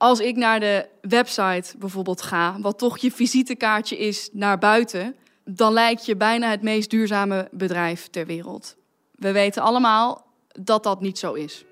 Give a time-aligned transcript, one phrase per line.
[0.00, 5.72] als ik naar de website bijvoorbeeld ga, wat toch je visitekaartje is naar buiten, dan
[5.72, 8.76] lijkt je bijna het meest duurzame bedrijf ter wereld.
[9.14, 11.64] We weten allemaal dat dat niet zo is.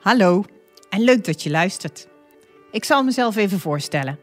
[0.00, 0.44] Hallo
[0.90, 2.08] en leuk dat je luistert.
[2.70, 4.18] Ik zal mezelf even voorstellen.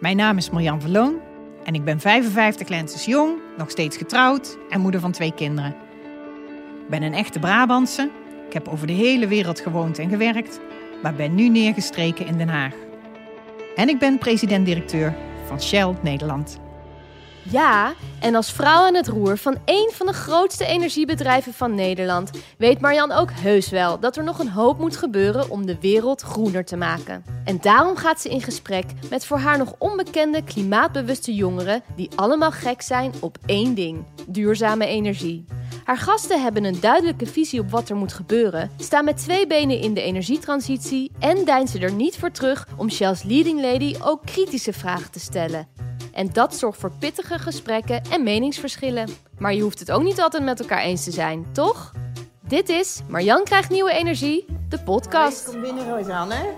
[0.00, 1.20] Mijn naam is Marjan Verloon
[1.64, 5.76] en ik ben 55 lenses jong, nog steeds getrouwd en moeder van twee kinderen.
[6.82, 8.10] Ik ben een echte Brabantse.
[8.46, 10.60] Ik heb over de hele wereld gewoond en gewerkt,
[11.02, 12.74] maar ben nu neergestreken in Den Haag.
[13.76, 15.14] En ik ben president-directeur
[15.46, 16.64] van Shell Nederland.
[17.50, 22.30] Ja, en als vrouw aan het roer van één van de grootste energiebedrijven van Nederland
[22.58, 26.22] weet Marjan ook heus wel dat er nog een hoop moet gebeuren om de wereld
[26.22, 27.24] groener te maken.
[27.44, 32.50] En daarom gaat ze in gesprek met voor haar nog onbekende klimaatbewuste jongeren die allemaal
[32.50, 35.44] gek zijn op één ding: duurzame energie.
[35.84, 39.80] Haar gasten hebben een duidelijke visie op wat er moet gebeuren, staan met twee benen
[39.80, 44.72] in de energietransitie en deinzen er niet voor terug om Shell's leading lady ook kritische
[44.72, 45.68] vragen te stellen.
[46.16, 49.08] En dat zorgt voor pittige gesprekken en meningsverschillen.
[49.38, 51.92] Maar je hoeft het ook niet altijd met elkaar eens te zijn, toch?
[52.40, 55.44] Dit is Marjan krijgt nieuwe energie, de podcast.
[55.50, 56.54] Kom binnen, Rosanne.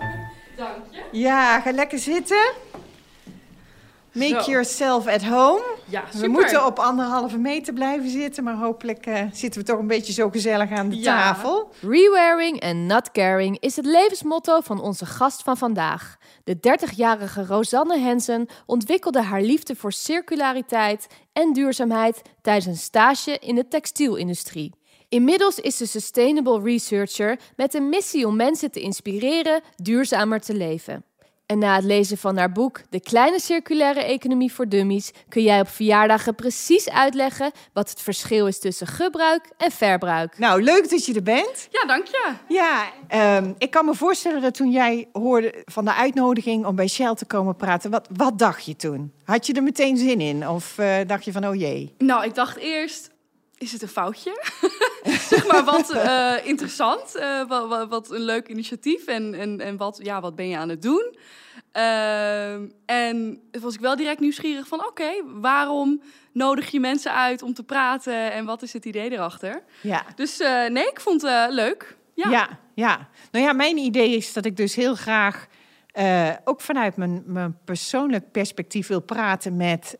[0.57, 1.19] Dank je.
[1.19, 2.51] Ja, ga lekker zitten.
[4.19, 4.51] Make Zo.
[4.51, 5.63] yourself at home.
[5.85, 9.87] Ja, We moeten op anderhalve meter blijven zitten, maar hopelijk eh, zitten we toch een
[9.87, 11.03] beetje zo gezellig aan de Ja.
[11.03, 11.71] tafel.
[11.81, 16.17] Rewearing en not caring is het levensmotto van onze gast van vandaag.
[16.43, 23.55] De 30-jarige Rosanne Hensen ontwikkelde haar liefde voor circulariteit en duurzaamheid tijdens een stage in
[23.55, 24.73] de textielindustrie.
[25.09, 31.03] Inmiddels is ze sustainable researcher met een missie om mensen te inspireren duurzamer te leven.
[31.49, 35.59] En na het lezen van haar boek De kleine circulaire economie voor dummies kun jij
[35.59, 40.37] op verjaardagen precies uitleggen wat het verschil is tussen gebruik en verbruik.
[40.37, 41.67] Nou, leuk dat je er bent.
[41.71, 42.33] Ja, dank je.
[42.47, 46.87] Ja, ehm, ik kan me voorstellen dat toen jij hoorde van de uitnodiging om bij
[46.87, 49.13] Shell te komen praten, wat, wat dacht je toen?
[49.23, 50.47] Had je er meteen zin in?
[50.47, 51.93] Of eh, dacht je van, oh jee?
[51.97, 53.09] Nou, ik dacht eerst,
[53.57, 54.43] is het een foutje?
[55.31, 59.77] zeg maar, wat eh, interessant, eh, wat, wat, wat een leuk initiatief en, en, en
[59.77, 61.15] wat, ja, wat ben je aan het doen?
[61.71, 66.01] Ehm, en was ik wel direct nieuwsgierig van, oké, waarom
[66.33, 69.63] nodig je mensen uit om te praten en wat is het idee erachter?
[69.81, 70.05] Ja.
[70.15, 71.97] Dus eh, nee, ik vond het leuk.
[72.13, 72.29] Ja.
[72.29, 72.59] Ja.
[72.73, 75.47] ja, Nou ja, mijn idee is dat ik dus heel graag
[76.43, 79.97] ook vanuit mijn, mijn persoonlijk perspectief wil praten met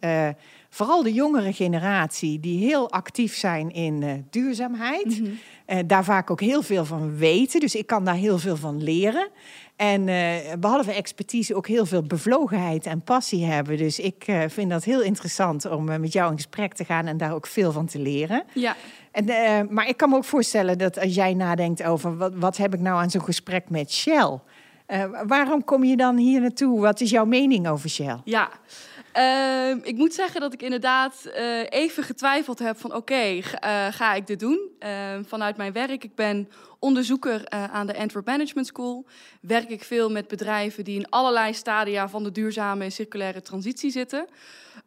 [0.69, 5.19] vooral de jongere generatie die heel actief zijn in eh, duurzaamheid.
[5.19, 5.30] Mhm.
[5.66, 8.84] Eh, daar vaak ook heel veel van weten, dus ik kan daar heel veel van
[8.84, 9.30] leren.
[9.75, 13.78] En eh, behalve expertise ook heel veel bevlogenheid en passie hebben.
[13.78, 17.34] Dus ik vind dat heel interessant om met jou in gesprek te gaan en daar
[17.34, 18.44] ook veel van te leren.
[18.53, 18.75] ja.
[19.12, 19.25] En,
[19.69, 22.80] maar ik kan me ook voorstellen dat als jij nadenkt over wat, wat heb ik
[22.80, 24.40] nou aan zo'n gesprek met Shell?
[25.28, 26.80] Waarom kom je dan hier naartoe?
[26.80, 28.18] Wat is jouw mening over Shell?
[28.24, 28.50] Ja,
[29.19, 34.13] Ehm, ik moet zeggen dat ik inderdaad eh, even getwijfeld heb van oké, eh, ga
[34.13, 34.69] ik dit doen?
[34.80, 36.50] Ehm, vanuit mijn werk, ik ben
[36.80, 39.06] onderzoeker eh, aan de Antwerp Management School,
[39.41, 43.91] werk ik veel met bedrijven die in allerlei stadia van de duurzame en circulaire transitie
[43.91, 44.28] zitten.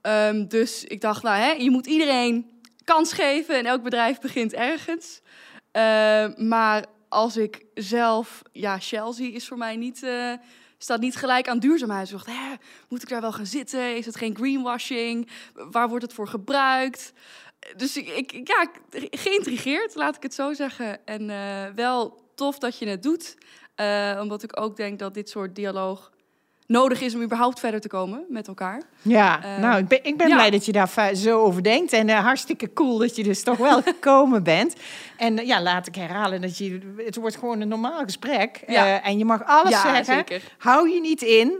[0.00, 4.53] Ehm, dus ik dacht, nou hè, je moet iedereen kans geven en elk bedrijf begint
[4.53, 5.20] ergens.
[6.37, 10.06] Maar als ik zelf, ja, zie, is voor mij niet,
[10.82, 12.10] staat niet gelijk aan duurzaamheid.
[12.10, 12.54] Dacht, hè,
[12.88, 13.97] moet ik daar wel gaan zitten?
[13.97, 15.28] Is het geen greenwashing?
[15.54, 17.12] Waar wordt het voor gebruikt?
[17.76, 18.70] Dus ik, ik ja,
[19.10, 21.06] geïntrigeerd, laat ik het zo zeggen.
[21.06, 23.37] En eh, wel tof dat je het doet.
[23.75, 26.12] Eh, omdat ik ook denk dat dit soort dialoog
[26.72, 28.83] nodig is om überhaupt verder te komen met elkaar.
[29.03, 30.34] Ja, Eh, nou, ik ben, ik ben ja.
[30.34, 31.93] blij dat je daar zo over denkt.
[31.93, 34.75] En eh, hartstikke cool dat je dus toch wel gekomen bent.
[35.16, 36.94] En eh, ja, laat ik herhalen dat je...
[37.05, 38.62] Het wordt gewoon een normaal gesprek.
[38.66, 38.87] Ja.
[39.03, 40.15] Eh, en je mag alles ja, zeggen.
[40.15, 40.43] zeker.
[40.59, 41.59] Hou je niet in.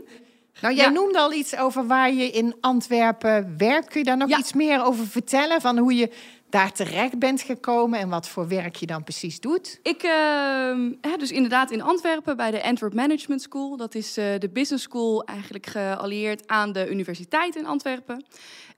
[0.61, 0.91] Nou, jij Ja.
[0.91, 3.87] noemde al iets over waar je in Antwerpen werkt.
[3.87, 5.61] Kun je daar nog iets meer over vertellen?
[5.61, 6.09] Van hoe je
[6.53, 9.79] daar terecht bent gekomen en wat voor werk je dan precies doet?
[9.83, 10.01] Ik,
[11.01, 13.77] hè, dus inderdaad in Antwerpen bij de Antwerp Management School.
[13.77, 18.25] Dat is eh, de business school eigenlijk geallieerd aan de universiteit in Antwerpen.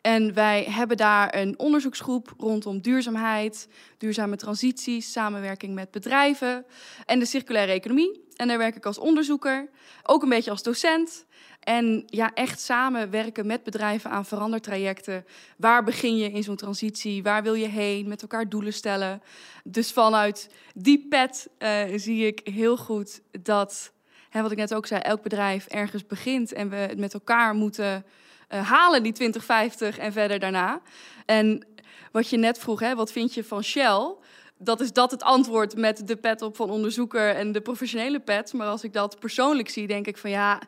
[0.01, 3.67] En wij hebben daar een onderzoeksgroep rondom duurzaamheid,
[3.97, 6.65] duurzame transities, samenwerking met bedrijven
[7.05, 8.23] en de circulaire economie.
[8.35, 9.69] En daar werk ik als onderzoeker,
[10.03, 11.25] ook een beetje als docent.
[11.65, 15.25] En ja, echt samenwerken met bedrijven aan verandertrajecten.
[15.57, 17.23] Waar begin je in zo'n transitie?
[17.23, 18.07] Waar wil je heen?
[18.07, 19.21] Met elkaar doelen stellen.
[19.63, 23.91] Dus vanuit die pet eh, zie ik heel goed dat,
[24.29, 27.53] hè, wat ik net ook zei, elk bedrijf ergens begint en we het met elkaar
[27.53, 28.05] moeten
[28.47, 30.81] eh, halen, die 2050 en verder daarna.
[31.25, 31.65] En
[32.11, 34.15] wat je net vroeg, hè, wat vind je van Shell?
[34.57, 38.53] dat is dat het antwoord met de pet op van onderzoeker en de professionele pet.
[38.53, 40.61] Maar als ik dat persoonlijk zie, denk ik van ja,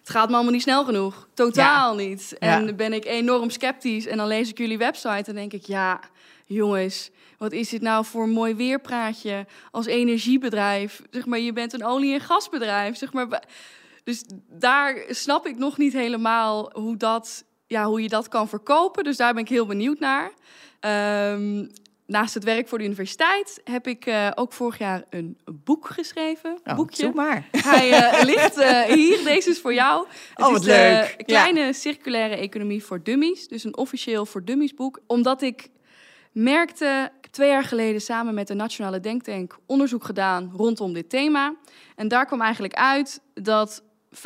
[0.00, 1.28] het gaat me allemaal niet snel genoeg.
[1.34, 2.36] Totaal niet.
[2.38, 2.72] En Ja.
[2.72, 4.06] ben ik enorm sceptisch.
[4.06, 6.00] En dan lees ik jullie website en denk ik, ja,
[6.46, 11.02] jongens, wat is dit nou voor een mooi weerpraatje als energiebedrijf?
[11.10, 12.96] Zeg maar, je bent een olie- en gasbedrijf.
[12.96, 13.42] Zeg maar,
[14.04, 19.04] dus daar snap ik nog niet helemaal hoe, dat, ja, hoe je dat kan verkopen.
[19.04, 20.32] Dus daar ben ik heel benieuwd naar.
[20.80, 21.66] Ehm,
[22.10, 26.58] naast het werk voor de universiteit heb ik eh, ook vorig jaar een boek geschreven.
[26.64, 27.02] Oh, boekje.
[27.02, 27.48] Zoek maar.
[27.50, 29.24] Hij eh, ligt eh, hier.
[29.24, 30.06] Deze is voor jou.
[30.34, 31.14] Het Oh, wat is de leuk.
[31.16, 31.24] Ja.
[31.24, 33.48] kleine circulaire economie voor dummies.
[33.48, 35.00] Dus een officieel voor dummies boek.
[35.06, 35.68] Omdat ik
[36.32, 41.10] merkte, ik heb twee jaar geleden samen met de Nationale Denktank onderzoek gedaan rondom dit
[41.10, 41.54] thema.
[41.96, 43.82] En daar kwam eigenlijk uit dat
[44.14, 44.18] 95%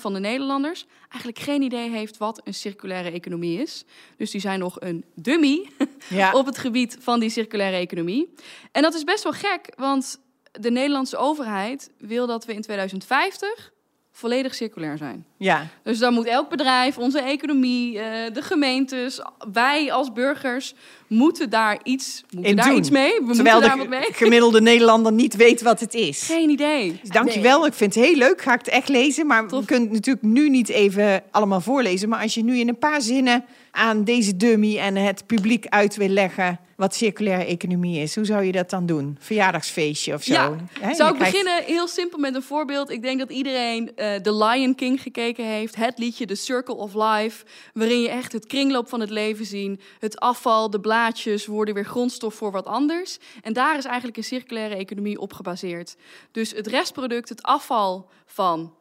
[0.00, 3.84] van de Nederlanders eigenlijk geen idee heeft wat een circulaire economie is.
[4.16, 5.68] Dus die zijn nog een dummy
[6.08, 6.32] Ja.
[6.32, 8.34] op het gebied van die circulaire economie.
[8.72, 10.20] En dat is best wel gek, want
[10.52, 13.72] de Nederlandse overheid wil dat we in 2050
[14.20, 15.24] volledig circulair zijn.
[15.36, 15.66] ja.
[15.82, 19.20] Dus dan moet elk bedrijf, onze economie, eh, de gemeentes,
[19.52, 20.74] wij als burgers
[21.06, 22.76] moeten daar iets, moeten daar doen.
[22.76, 23.12] iets mee.
[23.26, 24.12] We Terwijl moeten daar de mee.
[24.12, 26.22] gemiddelde Nederlander niet weet wat het is.
[26.22, 26.98] Geen idee.
[27.00, 28.42] Dus dankjewel, ik vind het heel leuk.
[28.42, 29.26] Ga ik het echt lezen.
[29.26, 29.60] Maar Tof.
[29.60, 32.08] we kunnen het natuurlijk nu niet even allemaal voorlezen.
[32.08, 35.96] Maar als je nu in een paar zinnen aan deze dummy en het publiek uit
[35.96, 39.16] wil leggen wat circulaire economie is, hoe zou je dat dan doen?
[39.20, 40.32] Verjaardagsfeestje of zo?
[40.32, 40.48] Ja,
[40.94, 42.90] Zou ik krijgt- beginnen heel simpel met een voorbeeld?
[42.90, 45.76] Ik denk dat iedereen eh The Lion King gekeken heeft.
[45.76, 47.44] Het liedje The Circle of Life.
[47.74, 49.82] Waarin je echt het kringloop van het leven ziet.
[49.98, 53.18] Het afval, de blaadjes worden weer grondstof voor wat anders.
[53.42, 55.96] En daar is eigenlijk een circulaire economie op gebaseerd.
[56.32, 58.74] Dus het restproduct, het afval van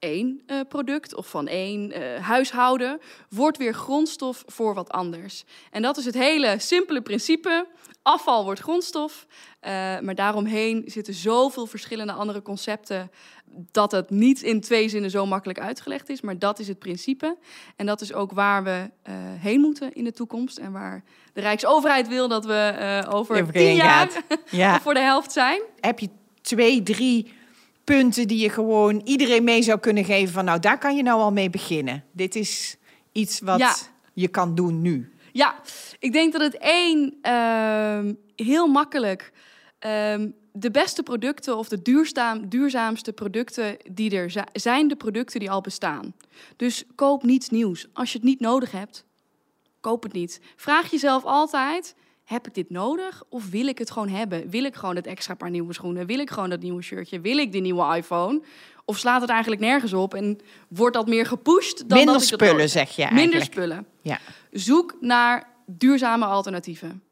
[0.00, 5.44] één eh, product of van één eh, huishouden, wordt weer grondstof voor wat anders.
[5.70, 7.66] En dat is het hele simpele principe.
[8.02, 9.26] Afval wordt grondstof,
[9.60, 13.10] eh, maar daaromheen zitten zoveel verschillende andere concepten
[13.70, 16.20] dat het niet in twee zinnen zo makkelijk uitgelegd is.
[16.20, 17.36] Maar dat is het principe.
[17.76, 18.90] En dat is ook waar we
[19.38, 20.58] heen moeten in de toekomst.
[20.58, 24.10] En waar de Rijksoverheid wil dat we over tien jaar.
[24.50, 24.80] Ja.
[24.82, 25.62] voor de helft zijn.
[25.80, 26.08] Heb je
[26.40, 27.32] twee, drie
[27.84, 31.20] punten die je gewoon iedereen mee zou kunnen geven van nou, daar kan je nou
[31.20, 32.04] al mee beginnen.
[32.12, 32.76] Dit is
[33.12, 33.74] iets wat Ja.
[34.12, 35.12] je kan doen nu.
[35.32, 35.60] Ja,
[35.98, 39.32] ik denk dat het één ehm, heel makkelijk
[39.78, 45.40] ehm, de beste producten of de duurzaam, duurzaamste producten die er zi- zijn, de producten
[45.40, 46.14] die al bestaan.
[46.56, 47.86] Dus koop niets nieuws.
[47.92, 49.04] Als je het niet nodig hebt,
[49.80, 50.40] koop het niet.
[50.56, 51.94] Vraag jezelf altijd:
[52.30, 54.50] heb ik dit nodig of wil ik het gewoon hebben?
[54.50, 56.06] Wil ik gewoon het extra paar nieuwe schoenen?
[56.06, 57.20] Wil ik gewoon dat nieuwe shirtje?
[57.20, 58.42] Wil ik die nieuwe iPhone?
[58.84, 60.38] Of slaat het eigenlijk nergens op en
[60.68, 63.30] wordt dat meer gepusht dan Minder dat ik het spullen, zeg je eigenlijk.
[63.30, 64.18] Minder spullen Ja.
[64.50, 67.02] zoek naar duurzame alternatieven.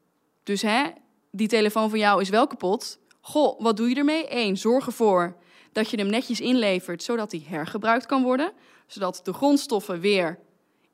[0.42, 0.82] Dus hè,
[1.30, 2.98] die telefoon van jou is wel kapot.
[3.20, 4.26] Goh, wat doe je ermee?
[4.28, 5.36] Eén, zorg ervoor
[5.72, 8.52] dat je hem netjes inlevert, zodat hij hergebruikt kan worden.
[8.86, 10.38] Zodat de grondstoffen weer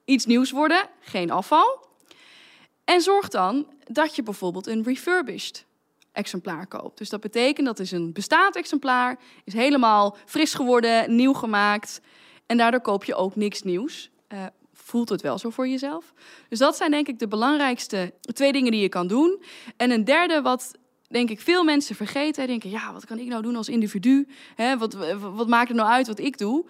[0.05, 1.87] iets nieuws worden, geen afval.
[2.85, 5.67] En zorg dan dat je bijvoorbeeld een refurbished
[6.13, 6.99] exemplaar koopt.
[6.99, 12.01] Dus dat betekent dat is een bestaand exemplaar, is helemaal fris geworden, nieuw gemaakt.
[12.47, 14.11] En daardoor koop je ook niks nieuws.
[14.29, 16.13] Eh, voelt het wel zo voor jezelf?
[16.49, 19.43] Dus dat zijn denk ik de belangrijkste twee dingen die je kan doen.
[19.77, 20.75] En een derde wat
[21.09, 22.47] denk ik veel mensen vergeten.
[22.47, 24.29] Denken, ja, wat kan ik nou doen als individu?
[24.79, 26.65] Wat, wat maakt het nou uit wat ik doe?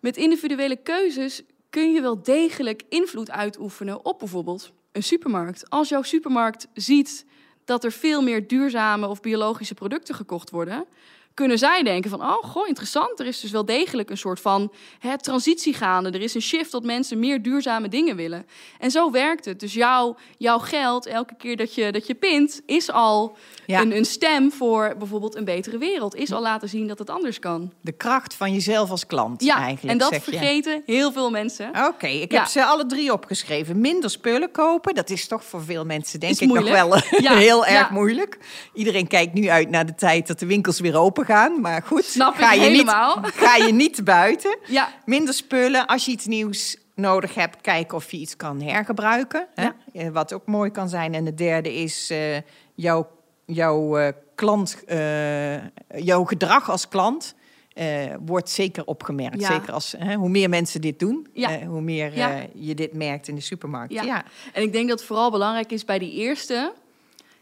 [0.00, 5.70] Met individuele keuzes kun je wel degelijk invloed uitoefenen op bijvoorbeeld een supermarkt.
[5.70, 7.24] Als jouw supermarkt ziet
[7.64, 10.86] dat er veel meer duurzame of biologische producten gekocht worden,
[11.34, 13.20] kunnen zij denken van, oh, goh, interessant.
[13.20, 16.10] Er is dus wel degelijk een soort van hè, transitie gaande.
[16.10, 18.46] Er is een shift dat mensen meer duurzame dingen willen.
[18.78, 19.60] En zo werkt het.
[19.60, 23.36] Dus jouw, jouw geld, elke keer dat je, dat je pint, is al
[23.66, 23.80] Ja.
[23.80, 26.14] een, een stem voor bijvoorbeeld een betere wereld.
[26.14, 27.72] Is al laten zien dat het anders kan.
[27.80, 29.92] De kracht van jezelf als klant Ja, eigenlijk.
[29.92, 30.30] en dat zeg je.
[30.30, 31.68] vergeten heel veel mensen.
[31.88, 32.38] Oké, ik Ja.
[32.38, 33.80] heb ze alle drie opgeschreven.
[33.80, 37.34] Minder spullen kopen, dat is toch voor veel mensen denk Is ik nog wel Ja,
[37.36, 38.38] heel erg moeilijk.
[38.74, 41.60] Iedereen kijkt nu uit naar de tijd dat de winkels weer open gaan.
[41.60, 43.20] Maar goed, Snap ik ga, je helemaal.
[43.20, 44.58] Niet, ga je niet buiten.
[44.66, 49.46] Ja, Minder spullen, als je iets nieuws nodig hebt, kijken of je iets kan hergebruiken.
[49.54, 49.62] Hè?
[49.62, 49.74] Ja.
[49.92, 51.14] Eh, Wat ook mooi kan zijn.
[51.14, 52.36] En de derde is eh,
[52.74, 53.08] jouw,
[53.44, 54.76] jouw eh, klant,
[55.96, 57.34] jouw gedrag als klant.
[58.24, 59.40] wordt zeker opgemerkt.
[59.40, 59.52] Ja.
[59.52, 61.64] Zeker als hè, hoe meer mensen dit doen, Ja.
[61.64, 62.12] hoe meer
[62.54, 63.92] je dit merkt in de supermarkt.
[63.92, 64.02] Ja.
[64.02, 64.24] Ja.
[64.52, 66.72] En ik denk dat het vooral belangrijk is bij die eerste.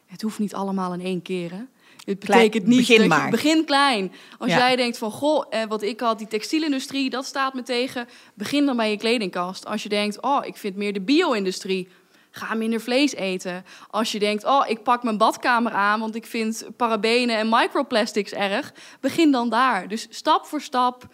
[0.07, 1.51] Het hoeft niet allemaal in één keer.
[1.51, 1.63] Hè?
[2.05, 4.13] Het betekent niet begin dat je begin klein.
[4.39, 4.59] Als Ja.
[4.59, 8.09] jij denkt van goh, eh, wat ik had, die textielindustrie, dat staat me tegen.
[8.35, 9.67] Begin dan bij je kledingkast.
[9.67, 11.89] Als je denkt, oh, ik vind meer de bio-industrie.
[12.35, 13.65] ga minder vlees eten.
[13.91, 18.33] Als je denkt, oh, ik pak mijn badkamer aan, want ik vind parabenen en microplastics
[18.33, 19.89] erg, begin dan daar.
[19.89, 21.07] Dus stap voor stap.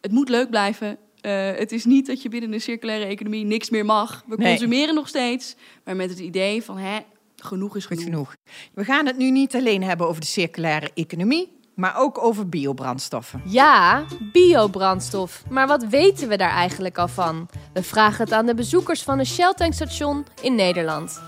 [0.00, 0.98] Het moet leuk blijven.
[1.22, 4.24] Uh, het is niet dat je binnen de circulaire economie niks meer mag.
[4.26, 4.48] We nee.
[4.48, 6.98] consumeren nog steeds, maar met het idee van hè,
[7.42, 8.04] genoeg is genoeg.
[8.04, 8.36] genoeg.
[8.74, 13.42] We gaan het nu niet alleen hebben over de circulaire economie, maar ook over biobrandstoffen.
[13.44, 15.42] Ja, biobrandstof.
[15.48, 17.48] Maar wat weten we daar eigenlijk al van?
[17.72, 21.20] We vragen het aan de bezoekers van een Shell-tankstation in Nederland.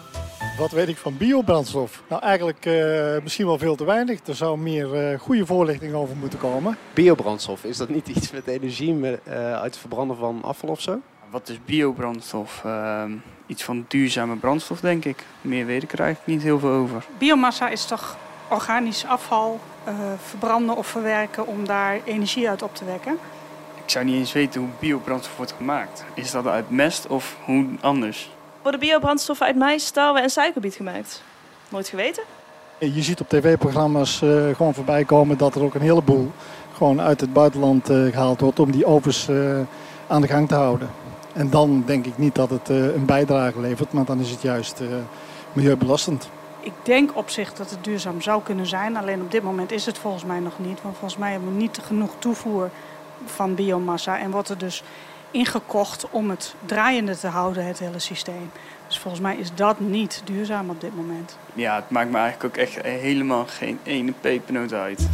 [0.59, 2.03] Wat weet ik van biobrandstof?
[2.09, 4.27] Nou, eigenlijk uh, misschien wel veel te weinig.
[4.27, 6.77] Er zou meer uh, goede voorlichting over moeten komen.
[6.95, 10.81] Biobrandstof, is dat niet iets met energie met, uh, uit het verbranden van afval of
[10.81, 11.01] zo?
[11.31, 12.63] Wat is biobrandstof?
[13.49, 15.25] Iets van duurzame brandstof, denk ik.
[15.41, 17.05] Meer weet ik er eigenlijk niet heel veel over.
[17.19, 18.17] Biomassa is toch
[18.49, 19.61] organisch afval
[20.27, 23.19] verbranden of verwerken om daar energie uit op te wekken?
[23.85, 26.05] Ik zou niet eens weten hoe biobrandstof wordt gemaakt.
[26.15, 28.31] Is dat uit mest of hoe anders?
[28.63, 31.23] Worden biobrandstoffen uit mais, tarwe en suikerbiet gemaakt?
[31.69, 32.23] Nooit geweten.
[32.79, 36.33] Je ziet op tv-programma's uh, gewoon voorbij komen dat er ook een heleboel
[36.75, 39.59] gewoon uit het buitenland uh, gehaald wordt om die ovens uh,
[40.07, 40.91] aan de gang te houden.
[41.39, 44.81] En dan denk ik niet dat het een bijdrage levert, maar dan is het juist
[45.53, 46.31] milieubelastend.
[46.61, 49.87] Ik denk op zich dat het duurzaam zou kunnen zijn, alleen op dit moment is
[49.87, 50.83] het volgens mij nog niet.
[50.83, 52.71] Want volgens mij hebben we niet genoeg toevoer
[53.25, 54.83] van biomassa en wordt er dus
[55.31, 58.51] ingekocht om het draaiende te houden, het hele systeem.
[58.87, 61.37] Dus volgens mij is dat niet duurzaam op dit moment.
[61.55, 65.09] Ja, het maakt me eigenlijk ook echt helemaal geen ene pepernoot uit.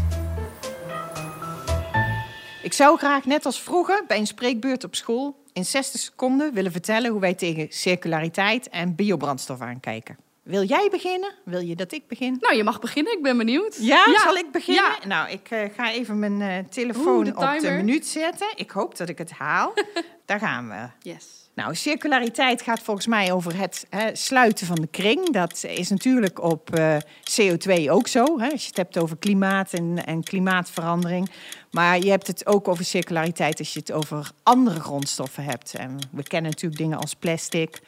[2.62, 6.72] Ik zou graag, net als vroeger, bij een spreekbeurt op school in 60 seconden willen
[6.72, 10.16] vertellen hoe wij tegen circulariteit en biobrandstof aankijken.
[10.42, 11.32] Wil jij beginnen?
[11.44, 12.36] Wil je dat ik begin?
[12.40, 13.12] Nou, je mag beginnen.
[13.12, 13.76] Ik ben benieuwd.
[13.80, 14.92] Ja, zal ik beginnen?
[15.06, 18.46] Nou, ik uh, ga even mijn uh, telefoon Oeh, de op de minuut zetten.
[18.54, 19.74] Ik hoop dat ik het haal.
[20.26, 21.10] Daar gaan we.
[21.10, 21.43] Yes.
[21.54, 25.32] Nou, circulariteit gaat volgens mij over het hè, sluiten van de kring.
[25.32, 26.96] Dat is natuurlijk op uh,
[27.40, 28.38] CO2 ook zo.
[28.38, 31.30] Hè, als je het hebt over klimaat en, en klimaatverandering.
[31.70, 35.74] Maar je hebt het ook over circulariteit als je het over andere grondstoffen hebt.
[35.74, 37.80] En we kennen natuurlijk dingen als plastic,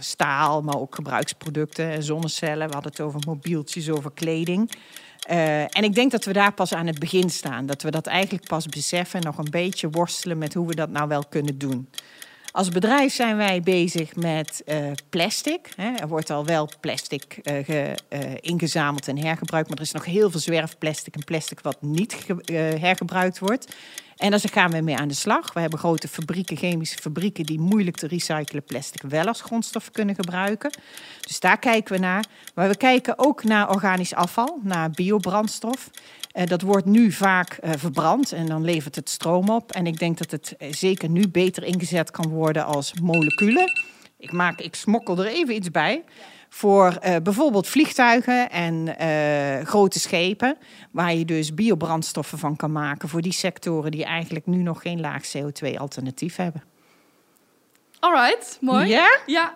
[0.00, 2.66] staal, maar ook gebruiksproducten, zonnecellen.
[2.66, 4.70] We hadden het over mobieltjes, over kleding.
[5.30, 7.66] Uh, en ik denk dat we daar pas aan het begin staan.
[7.66, 10.90] Dat we dat eigenlijk pas beseffen en nog een beetje worstelen met hoe we dat
[10.90, 11.88] nou wel kunnen doen.
[12.54, 15.68] Als bedrijf zijn wij bezig met uh, plastic.
[15.76, 15.92] Hè.
[15.94, 20.04] Er wordt al wel plastic uh, ge, uh, ingezameld en hergebruikt, maar er is nog
[20.04, 22.26] heel veel zwerfplastic en plastic wat niet
[22.78, 23.74] hergebruikt wordt.
[24.16, 25.52] En daar gaan we mee aan de slag.
[25.52, 30.14] We hebben grote fabrieken, chemische fabrieken, die moeilijk te recyclen plastic wel als grondstof kunnen
[30.14, 30.70] gebruiken.
[31.20, 32.24] Dus daar kijken we naar.
[32.54, 35.90] Maar we kijken ook naar organisch afval, naar biobrandstof.
[36.34, 39.72] Uh, dat wordt nu vaak uh, verbrand en dan levert het stroom op.
[39.72, 43.72] En ik denk dat het uh, zeker nu beter ingezet kan worden als moleculen.
[44.18, 46.04] Ik, maak, ik smokkel er even iets bij.
[46.48, 48.96] Voor bijvoorbeeld vliegtuigen en
[49.66, 50.56] grote schepen,
[50.90, 55.00] waar je dus biobrandstoffen van kan maken voor die sectoren die eigenlijk nu nog geen
[55.00, 56.62] laag CO2-alternatief hebben.
[57.98, 58.88] Alright, mooi.
[58.88, 59.18] Ja?
[59.26, 59.54] Ja.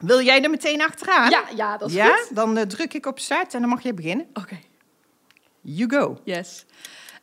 [0.00, 1.30] Wil jij er meteen achteraan?
[1.30, 2.16] Ja, ja dat is ja?
[2.16, 2.36] goed.
[2.36, 4.26] Dan druk ik op start en dan mag je beginnen.
[4.28, 4.40] Oké.
[4.40, 4.69] Okay.
[5.60, 6.20] You go.
[6.24, 6.64] Yes.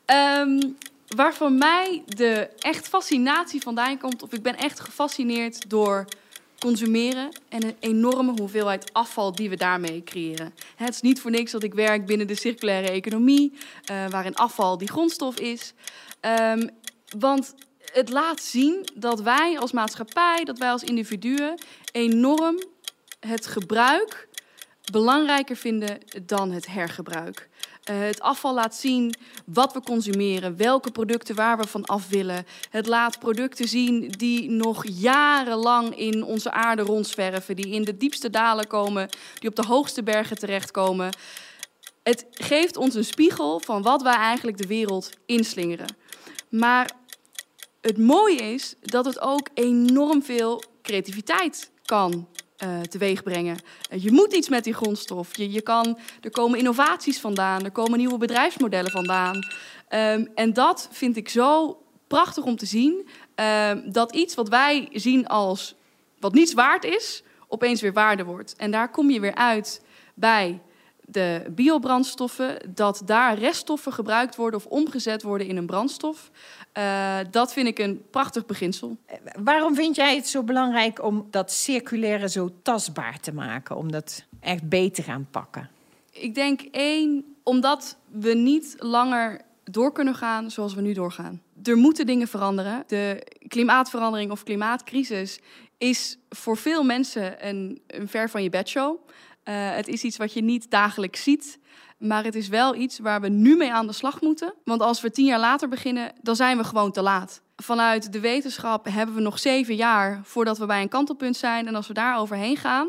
[0.06, 0.78] Um,
[1.08, 6.06] waar voor mij de echt fascinatie vandaan komt, of ik ben echt gefascineerd door
[6.60, 10.54] consumeren en een enorme hoeveelheid afval die we daarmee creëren.
[10.76, 13.54] Het is niet voor niks dat ik werk binnen de circulaire economie,
[13.92, 15.74] uh, waarin afval die grondstof is.
[16.22, 16.70] Um,
[17.18, 17.56] want
[17.94, 21.60] het laat zien dat wij als maatschappij, dat wij als individuen
[21.92, 22.60] enorm
[23.20, 24.28] het gebruik
[24.92, 27.47] belangrijker vinden dan het hergebruik.
[27.90, 29.14] Uh, het afval laat zien
[29.46, 32.46] wat we consumeren, welke producten waar we van af willen.
[32.70, 38.30] Het laat producten zien die nog jarenlang in onze aarde rondzwerven, die in de diepste
[38.30, 41.10] dalen komen, die op de hoogste bergen terechtkomen.
[42.04, 45.96] Het geeft ons een spiegel van wat wij eigenlijk de wereld inslingeren.
[46.50, 46.92] Maar
[47.82, 52.28] het mooie is dat het ook enorm veel creativiteit kan
[52.64, 53.58] uh, teweeg brengen.
[53.92, 55.38] Uh, je moet iets met die grondstof.
[55.38, 59.36] Je, je kan, er komen innovaties vandaan, er komen nieuwe bedrijfsmodellen vandaan.
[59.36, 63.08] Um, en dat vind ik zo prachtig om te zien.
[63.36, 65.76] Um, dat iets wat wij zien als
[66.20, 68.56] wat niets waard is, opeens weer waarde wordt.
[68.56, 69.82] En daar kom je weer uit
[70.14, 70.62] bij
[71.10, 76.32] de biobrandstoffen, dat daar reststoffen gebruikt worden of omgezet worden in een brandstof.
[76.78, 78.98] Uh, dat vind ik een prachtig beginsel.
[79.44, 83.78] Waarom vind jij het zo belangrijk om dat circulaire zo tastbaar te maken?
[83.78, 85.70] Om dat echt beter te gaan pakken?
[86.12, 91.42] Ik denk één, omdat we niet langer door kunnen gaan zoals we nu doorgaan.
[91.64, 92.84] Er moeten dingen veranderen.
[92.88, 95.40] De klimaatverandering of klimaatcrisis
[95.78, 98.98] is voor veel mensen een, een ver van je bedshow.
[99.50, 101.60] Uh, het is iets wat je niet dagelijks ziet.
[101.98, 104.54] Maar het is wel iets waar we nu mee aan de slag moeten.
[104.64, 107.42] Want als we tien jaar later beginnen, dan zijn we gewoon te laat.
[107.56, 111.68] Vanuit de wetenschap hebben we nog zeven jaar voordat we bij een kantelpunt zijn.
[111.68, 112.88] En als we daar overheen gaan,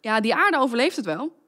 [0.00, 1.38] ja, die aarde overleeft het wel.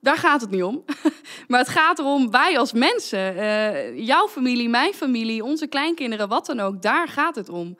[0.00, 0.84] Daar gaat het niet om.
[1.48, 6.46] maar het gaat erom, wij als mensen, uh, jouw familie, mijn familie, onze kleinkinderen, wat
[6.46, 7.76] dan ook, daar gaat het om.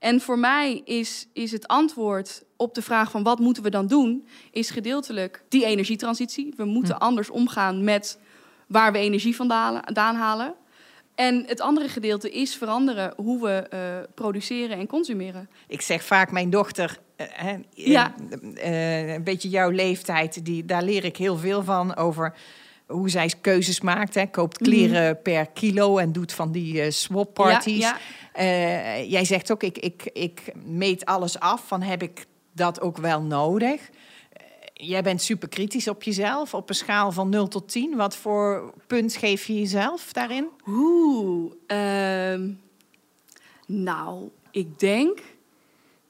[0.00, 3.86] En voor mij is, is het antwoord op de vraag van wat moeten we dan
[3.86, 6.54] doen, is gedeeltelijk die energietransitie.
[6.56, 7.00] We moeten hm.
[7.00, 8.18] anders omgaan met
[8.66, 10.54] waar we energie vandaan halen.
[11.14, 13.80] En het andere gedeelte is veranderen hoe we uh,
[14.14, 15.48] produceren en consumeren.
[15.66, 18.14] Ik zeg vaak mijn dochter, uh, ja.
[18.54, 22.34] uh, een beetje jouw leeftijd, die, daar leer ik heel veel van over
[22.90, 24.14] hoe zij keuzes maakt.
[24.14, 24.26] Hè.
[24.26, 24.70] Koopt mhm.
[24.70, 27.78] kleren per kilo en doet van die swap parties.
[27.78, 27.96] Ja,
[28.34, 29.00] ja.
[29.00, 33.22] jij zegt ook, ik, ik, ik meet alles af van heb ik dat ook wel
[33.22, 33.90] nodig?
[34.82, 36.54] jij bent super kritisch op jezelf.
[36.54, 37.96] Op een schaal van 0 tot 10.
[37.96, 40.48] Wat voor punt geef je jezelf daarin?
[40.66, 42.40] Oeh, uh,
[43.66, 45.18] nou, ik denk.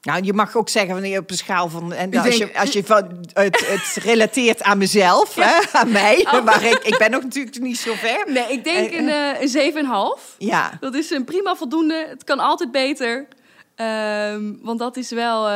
[0.01, 1.93] Nou, je mag ook zeggen wanneer op een schaal van.
[1.93, 6.25] En als, je, als je van het, het relateert aan mezelf, hè, aan mij.
[6.31, 6.43] Oh.
[6.43, 8.23] Maar ik, ik ben nog natuurlijk niet zo ver.
[8.27, 9.73] Nee, ik denk een, uh, een
[10.17, 10.37] 7,5.
[10.37, 10.77] Ja.
[10.79, 12.05] Dat is een prima voldoende.
[12.09, 13.27] Het kan altijd beter.
[13.75, 15.47] Um, want dat is wel.
[15.47, 15.53] Uh,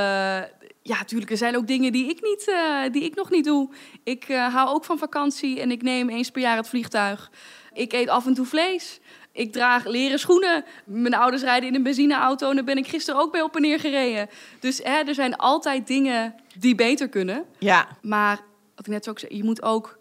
[0.81, 3.69] ja, natuurlijk, er zijn ook dingen die ik, niet, uh, die ik nog niet doe.
[4.03, 7.31] Ik uh, hou ook van vakantie en ik neem eens per jaar het vliegtuig.
[7.73, 8.99] Ik eet af en toe vlees.
[9.35, 10.65] Ik draag leren schoenen.
[10.85, 13.61] Mijn ouders rijden in een benzineauto en daar ben ik gisteren ook bij op en
[13.61, 14.29] neer gereden.
[14.59, 17.45] Dus hè, er zijn altijd dingen die beter kunnen.
[17.59, 17.87] Ja.
[18.01, 18.39] Maar
[18.75, 19.99] wat ik net zo ook zei, je moet ook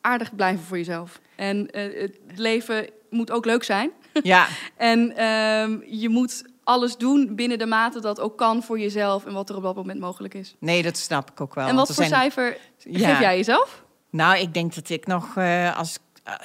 [0.00, 1.20] aardig blijven voor jezelf.
[1.34, 3.90] En uh, het leven moet ook leuk zijn.
[4.22, 4.46] Ja.
[4.76, 9.32] en um, je moet alles doen binnen de mate dat ook kan voor jezelf en
[9.32, 10.54] wat er op dat moment mogelijk is.
[10.58, 11.66] Nee, dat snap ik ook wel.
[11.66, 13.84] En wat voor cijfer geef jij jezelf?
[14.10, 16.00] Nou, ik denk dat ik nog, uh, als ik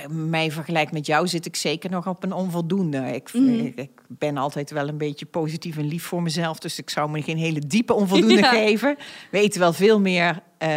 [0.09, 2.97] mij vergelijk met jou, zit ik zeker nog op een onvoldoende.
[2.97, 3.73] Ik, mm.
[3.75, 7.21] ik, ben altijd wel een beetje positief en lief voor mezelf, dus ik zou me
[7.21, 8.49] geen hele diepe onvoldoende ja.
[8.49, 8.97] geven.
[9.31, 10.69] We eten wel veel meer uh,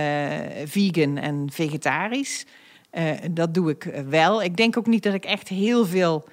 [0.64, 2.44] vegan en vegetarisch.
[3.30, 4.42] dat doe ik wel.
[4.42, 6.24] Ik denk ook niet dat ik echt heel veel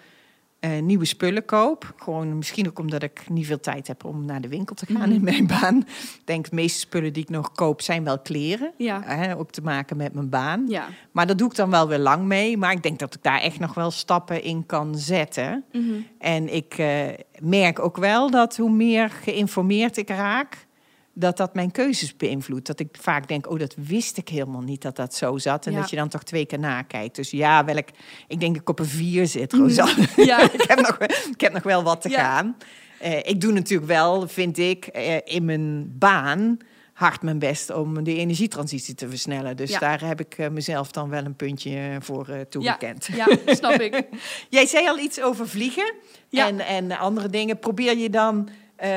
[0.65, 1.93] uh, nieuwe spullen koop.
[1.97, 5.09] Gewoon misschien ook omdat ik niet veel tijd heb om naar de winkel te gaan
[5.09, 5.15] mm.
[5.15, 5.77] in mijn baan.
[5.77, 8.73] Ik denk de meeste spullen die ik nog koop zijn wel kleren.
[8.77, 9.01] Ja.
[9.03, 10.65] Hè, ook te maken met mijn baan.
[10.67, 10.87] Ja.
[11.11, 12.57] Maar dat doe ik dan wel weer lang mee.
[12.57, 15.63] Maar ik denk dat ik daar echt nog wel stappen in kan zetten.
[15.71, 16.07] Mm -hmm.
[16.19, 17.07] En ik uh,
[17.39, 20.67] merk ook wel dat hoe meer geïnformeerd ik raak
[21.13, 22.67] dat dat mijn keuzes beïnvloedt.
[22.67, 25.65] Dat ik vaak denk, oh, dat wist ik helemaal niet dat dat zo zat.
[25.65, 27.15] En dat je dan toch twee keer nakijkt.
[27.15, 27.87] Dus ja, welk,
[28.27, 29.61] ik denk dat ik op een vier zit, mhm.
[29.61, 30.07] Rosanne.
[30.15, 30.41] Ja.
[30.51, 30.97] ik, heb nog,
[31.31, 32.57] ik heb nog wel wat te gaan.
[33.03, 36.57] Uh, ik doe natuurlijk wel, vind ik, uh, in mijn baan
[36.93, 39.57] hard mijn best om de energietransitie te versnellen.
[39.57, 39.79] Dus ja.
[39.79, 43.09] daar heb ik uh, mezelf dan wel een puntje voor toegekend.
[43.13, 44.03] Ja, ja, snap ik.
[44.49, 45.93] Jij zei al iets over vliegen
[46.29, 47.59] en, en andere dingen.
[47.59, 48.49] Probeer je dan
[48.83, 48.87] uh,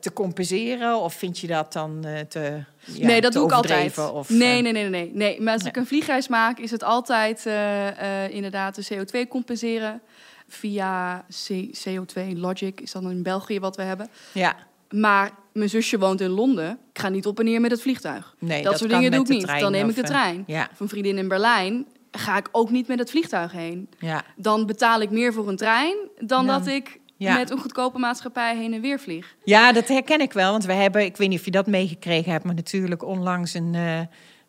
[0.00, 0.96] te compenseren?
[0.96, 3.98] Of vind je dat dan uh, te ja, Nee, dat te doe ik altijd.
[3.98, 4.62] Of, nee, uh...
[4.62, 5.40] nee, nee, nee, nee.
[5.40, 5.70] Maar als nee.
[5.70, 7.46] ik een vliegreis maak, is het altijd
[8.30, 10.02] inderdaad de CO2 compenseren.
[10.48, 14.08] Via C CO2 Logic is dan in België wat we hebben.
[14.32, 14.56] Ja.
[14.90, 16.78] Maar mijn zusje woont in Londen.
[16.92, 18.34] Ik ga niet op en neer met het vliegtuig.
[18.38, 19.60] Nee, dat, dat soort dingen doe ik niet.
[19.60, 20.44] Dan neem ik de trein.
[20.46, 20.70] Ja.
[20.78, 23.88] Een vriendin in Berlijn ga ik ook niet met het vliegtuig heen.
[23.98, 24.24] Ja.
[24.36, 26.58] Dan betaal ik meer voor een trein dan ja.
[26.58, 27.36] dat ik ja.
[27.36, 29.36] met een goedkope maatschappij heen en weer vlieg.
[29.44, 30.50] Ja, dat herken ik wel.
[30.50, 33.74] Want we hebben, ik weet niet of je dat meegekregen hebt, maar natuurlijk onlangs een,
[33.74, 34.00] uh,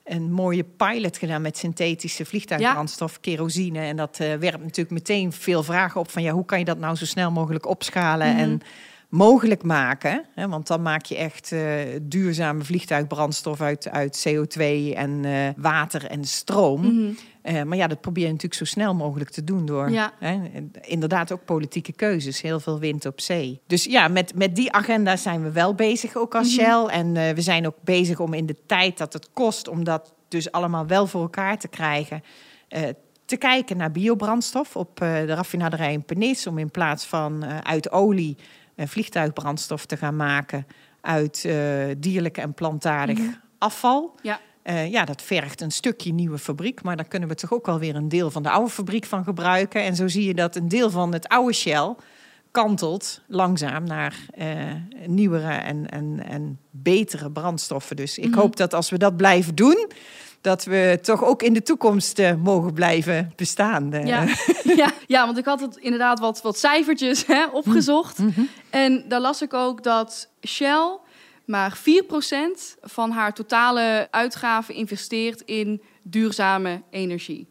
[0.04, 3.18] een mooie pilot gedaan met synthetische vliegtuigbrandstof, ja.
[3.22, 3.80] kerosine.
[3.80, 6.78] En dat uh, werpt natuurlijk meteen veel vragen op van ja, hoe kan je dat
[6.78, 8.42] nou zo snel mogelijk opschalen mm -hmm.
[8.42, 8.62] en
[9.12, 10.26] mogelijk maken.
[10.36, 10.48] Hè?
[10.48, 11.62] Want dan maak je echt uh,
[12.02, 14.62] duurzame vliegtuigbrandstof uit, uit CO2
[14.96, 16.82] en uh, water en stroom.
[16.82, 17.18] Mm -hmm.
[17.56, 20.14] uh, maar ja, dat probeer je natuurlijk zo snel mogelijk te doen door ja.
[20.20, 20.40] hè,
[20.82, 22.42] inderdaad ook politieke keuzes.
[22.42, 23.62] Heel veel wind op zee.
[23.68, 26.88] Dus ja, met, met die agenda zijn we wel bezig, ook als mm -hmm.
[26.88, 27.00] Shell.
[27.00, 30.52] En we zijn ook bezig om in de tijd dat het kost om dat dus
[30.52, 32.24] allemaal wel voor elkaar te krijgen
[33.26, 36.48] te kijken naar biobrandstof op de raffinaderij in Penis.
[36.48, 38.38] Om in plaats van uit olie
[38.88, 40.68] vliegtuigbrandstof te gaan maken
[41.02, 43.40] uit uh, dierlijk en plantaardig mm -hmm.
[43.58, 44.16] afval.
[44.22, 44.40] Ja.
[44.64, 47.80] Uh, ja, dat vergt een stukje nieuwe fabriek, maar dan kunnen we toch ook wel
[47.80, 49.84] weer een deel van de oude fabriek van gebruiken.
[49.84, 51.96] En zo zie je dat een deel van het oude Shell
[52.52, 54.48] kantelt langzaam naar uh,
[55.06, 57.96] nieuwere en, en, en betere brandstoffen.
[57.96, 58.40] Dus ik Mhm.
[58.40, 59.92] hoop dat als we dat blijven doen,
[60.42, 63.94] dat we toch ook in de toekomst eh, mogen blijven bestaan.
[63.94, 64.08] eh.
[64.08, 64.28] Ja.
[64.84, 68.18] ja, ja, want ik had het inderdaad wat, wat cijfertjes hè, opgezocht.
[68.18, 68.42] Mhm.
[68.70, 71.00] En daar las ik ook dat Shell
[71.46, 71.82] maar 4%
[72.82, 77.48] van haar totale uitgaven investeert in duurzame energie.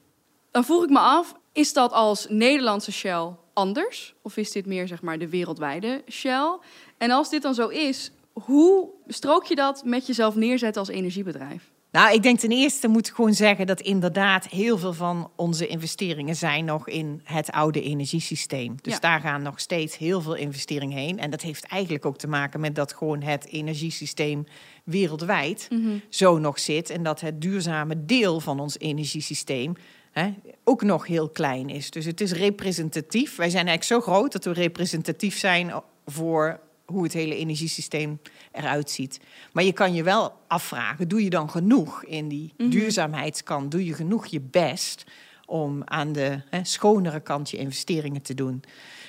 [0.51, 4.15] Dan vroeg ik me af, is dat als Nederlandse Shell anders?
[4.23, 6.59] Of is dit meer zeg maar de wereldwijde Shell?
[6.99, 11.71] En als dit dan zo is, hoe strook je dat met jezelf neerzetten als energiebedrijf?
[11.93, 15.67] Nou, ik denk ten eerste moet ik gewoon zeggen dat inderdaad heel veel van onze
[15.67, 18.75] investeringen zijn nog in het oude energiesysteem.
[18.81, 18.99] Dus Ja.
[18.99, 21.19] daar gaan nog steeds heel veel investeringen heen.
[21.19, 24.45] En dat heeft eigenlijk ook te maken met dat gewoon het energiesysteem
[24.85, 25.69] wereldwijd
[26.09, 26.91] zo nog zit.
[26.91, 29.73] En dat het duurzame deel van ons energiesysteem
[30.11, 31.91] hè, ook nog heel klein is.
[31.91, 33.37] Dus het is representatief.
[33.37, 35.73] Wij zijn eigenlijk zo groot dat we representatief zijn
[36.07, 38.21] voor hoe het hele energiesysteem
[38.53, 39.21] eruit ziet.
[39.53, 42.71] Maar je kan je wel afvragen, doe je dan genoeg in die Mhm.
[42.71, 43.71] duurzaamheidskant?
[43.71, 45.05] Doe je genoeg je best
[45.47, 48.63] om aan de hè, schonere kant je investeringen te doen?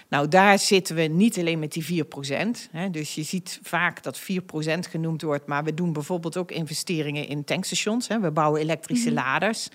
[0.09, 2.69] Nou, daar zitten we niet alleen met die 4%.
[2.71, 5.47] Hè, dus je ziet vaak dat 4% genoemd wordt.
[5.47, 8.07] Maar we doen bijvoorbeeld ook investeringen in tankstations.
[8.07, 8.19] Hè.
[8.19, 9.69] We bouwen elektrische laders.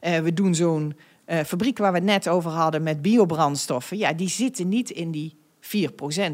[0.00, 3.98] Eh, we doen zo'n eh, fabriek waar we het net over hadden met biobrandstoffen.
[3.98, 5.66] Ja, die zitten niet in die 4%.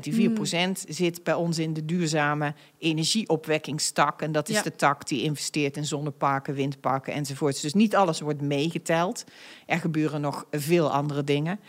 [0.01, 4.23] Die 4% zit bij ons in de duurzame energieopwekkingstak.
[4.23, 4.63] En dat is Ja.
[4.63, 7.61] de tak die investeert in zonneparken, windparken enzovoorts.
[7.61, 9.25] Dus niet alles wordt meegeteld.
[9.67, 11.61] Er gebeuren nog veel andere dingen.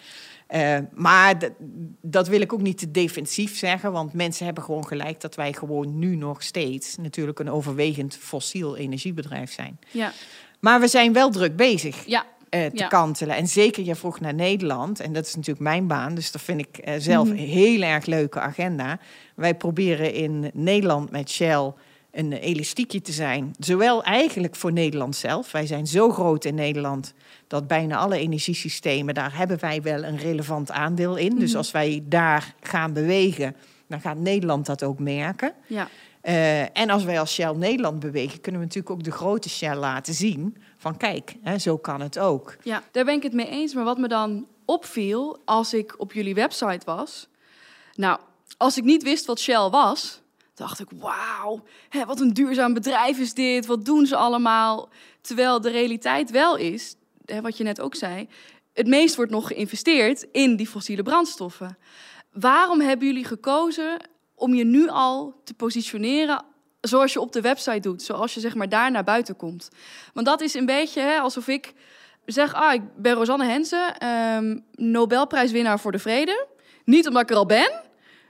[0.47, 1.37] Eh, maar
[2.01, 5.53] dat wil ik ook niet te defensief zeggen, want mensen hebben gewoon gelijk dat wij
[5.53, 9.79] gewoon nu nog steeds natuurlijk een overwegend fossiel energiebedrijf zijn.
[9.91, 10.11] Ja,
[10.59, 12.25] Maar we zijn wel druk bezig ja.
[12.49, 12.87] Eh, te Ja.
[12.87, 13.35] kantelen.
[13.35, 14.99] En zeker, je vroeg naar Nederland.
[14.99, 16.15] En dat is natuurlijk mijn baan.
[16.15, 17.37] Dus dat vind ik eh, zelf Mhm.
[17.37, 18.99] een heel erg leuke agenda.
[19.35, 21.73] Wij proberen in Nederland met Shell
[22.11, 23.53] een elastiekje te zijn.
[23.59, 25.51] Zowel eigenlijk voor Nederland zelf.
[25.51, 27.13] Wij zijn zo groot in Nederland
[27.47, 29.13] dat bijna alle energiesystemen...
[29.13, 31.35] daar hebben wij wel een relevant aandeel in.
[31.39, 31.57] Dus Mhm.
[31.57, 33.55] als wij daar gaan bewegen...
[33.87, 35.53] dan gaat Nederland dat ook merken.
[35.67, 35.87] ja.
[36.29, 39.75] Eh, en als wij als Shell Nederland bewegen, kunnen we natuurlijk ook de grote Shell
[39.75, 40.57] laten zien.
[40.77, 42.55] Van kijk, hè, zo kan het ook.
[42.63, 43.73] Ja, daar ben ik het mee eens.
[43.73, 47.27] Maar wat me dan opviel als ik op jullie website was.
[47.95, 48.19] Nou,
[48.57, 50.21] als ik niet wist wat Shell was,
[50.53, 51.63] dacht ik: wauw,
[52.05, 53.65] wat een duurzaam bedrijf is dit.
[53.65, 54.89] Wat doen ze allemaal?
[55.21, 58.27] Terwijl de realiteit wel is, hè, wat je net ook zei,
[58.73, 61.77] het meest wordt nog geïnvesteerd in die fossiele brandstoffen.
[62.31, 63.97] Waarom hebben jullie gekozen
[64.39, 66.45] om je nu al te positioneren
[66.81, 69.69] zoals je op de website doet, zoals je zeg maar daar naar buiten komt?
[70.13, 71.73] Want dat is een beetje hè, alsof ik
[72.25, 76.47] zeg, ah, ik ben Rosanne Hensen, ehm, Nobelprijswinnaar voor de vrede.
[76.85, 77.81] Niet omdat ik er al ben,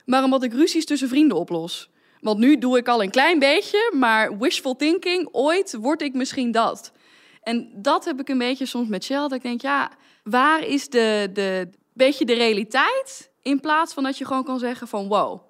[0.05, 1.89] maar omdat ik ruzies tussen vrienden oplos.
[2.21, 6.51] Want nu doe ik al een klein beetje, maar wishful thinking, ooit word ik misschien
[6.51, 6.91] dat.
[7.43, 9.91] En dat heb ik een beetje soms met Shell, dat ik denk, ja,
[10.23, 13.31] waar is de, de beetje de realiteit?
[13.41, 15.41] In plaats van dat je gewoon kan zeggen van, wow,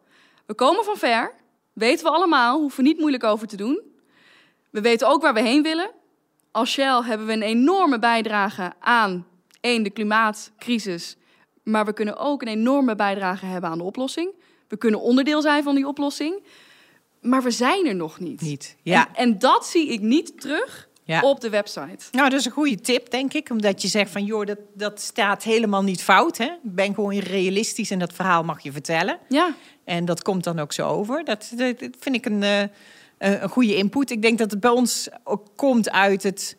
[0.49, 1.33] we komen van ver,
[1.73, 3.81] weten we allemaal, hoeven niet moeilijk over te doen.
[4.69, 5.91] We weten ook waar we heen willen.
[6.51, 9.27] Als Shell hebben we een enorme bijdrage aan
[9.61, 11.17] één, de klimaatcrisis.
[11.63, 14.31] Maar we kunnen ook een enorme bijdrage hebben aan de oplossing.
[14.67, 16.43] We kunnen onderdeel zijn van die oplossing.
[17.21, 18.41] Maar we zijn er nog niet.
[18.41, 18.75] Niet.
[18.81, 19.07] Ja.
[19.07, 21.21] En, en dat zie ik niet terug Ja.
[21.21, 22.05] op de website.
[22.11, 23.49] Nou, dat is een goede tip, denk ik.
[23.49, 26.37] Omdat je zegt van, joh, dat, dat staat helemaal niet fout.
[26.37, 26.49] Hè?
[26.61, 29.19] Ben gewoon realistisch en dat verhaal mag je vertellen.
[29.29, 29.55] Ja,
[29.89, 31.23] En dat komt dan ook zo over.
[31.25, 32.69] Dat, dat, dat vind ik een, eh, eh,
[33.17, 34.11] een goede input.
[34.11, 36.57] Ik denk dat het bij ons ook komt uit het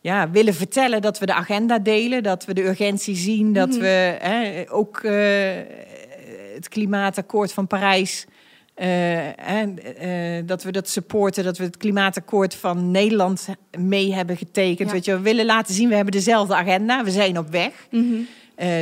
[0.00, 3.78] ja, willen vertellen dat we de agenda delen, dat we de urgentie zien, dat Mhm.
[3.80, 5.12] we hè, ook eh,
[6.54, 8.26] het klimaatakkoord van Parijs.
[8.74, 14.88] eh, dat we dat supporten, dat we het klimaatakkoord van Nederland mee hebben getekend.
[14.88, 14.94] Ja.
[14.94, 17.72] Weet je, we willen laten zien, we hebben dezelfde agenda, we zijn op weg.
[17.90, 18.00] Eh,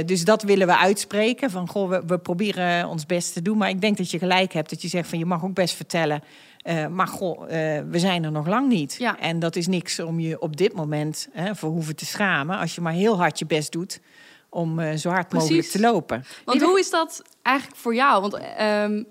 [0.05, 1.51] dus dat willen we uitspreken.
[1.51, 3.59] Van goh, we, we proberen ons best te doen.
[3.59, 4.71] Maar ik denk dat je gelijk hebt.
[4.71, 6.23] Dat je zegt van je mag ook best vertellen.
[6.63, 8.97] eh, maar goh, eh, we zijn er nog lang niet.
[8.99, 9.19] Ja.
[9.19, 12.59] En dat is niks om je op dit moment hè, voor hoeven te schamen.
[12.59, 14.01] Als je maar heel hard je best doet
[14.49, 16.25] om eh, zo hard mogelijk te lopen.
[16.45, 18.21] Want hoe is dat eigenlijk voor jou?
[18.21, 19.03] Want ehm,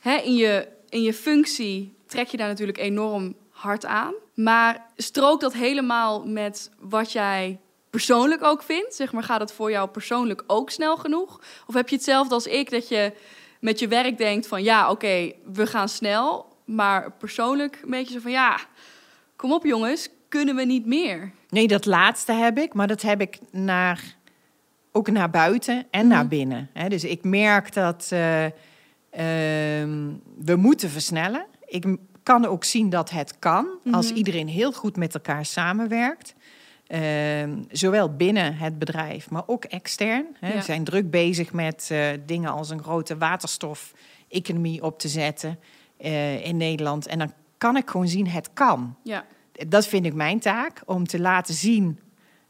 [0.00, 4.14] hè, in, je, in je functie trek je daar natuurlijk enorm hard aan.
[4.34, 7.58] Maar strookt dat helemaal met wat jij
[7.90, 8.94] persoonlijk ook vindt?
[8.94, 11.40] Zeg maar, gaat het voor jou persoonlijk ook snel genoeg?
[11.66, 13.12] Of heb je hetzelfde als ik, dat je
[13.60, 14.62] met je werk denkt van...
[14.62, 18.30] ja, oké, we gaan snel, maar persoonlijk een beetje zo van...
[18.30, 18.58] ja,
[19.36, 21.32] kom op jongens, kunnen we niet meer?
[21.48, 22.74] Nee, dat laatste heb ik.
[22.74, 24.18] Maar dat heb ik naar
[24.92, 26.70] ook naar buiten en naar binnen.
[26.72, 26.88] Hè.
[26.88, 31.46] Dus ik merk dat eh, ehm, we moeten versnellen.
[31.66, 36.34] Ik kan ook zien dat het kan als iedereen heel goed met elkaar samenwerkt.
[36.90, 40.26] Ehm, zowel binnen het bedrijf, maar ook extern.
[40.40, 40.48] Hè.
[40.48, 40.54] Ja.
[40.54, 45.58] We zijn druk bezig met eh, dingen als een grote waterstof-economie op te zetten
[45.96, 47.06] eh, in Nederland.
[47.06, 48.96] En dan kan ik gewoon zien, het kan.
[49.02, 49.24] Ja.
[49.68, 52.00] Dat vind ik mijn taak, om te laten zien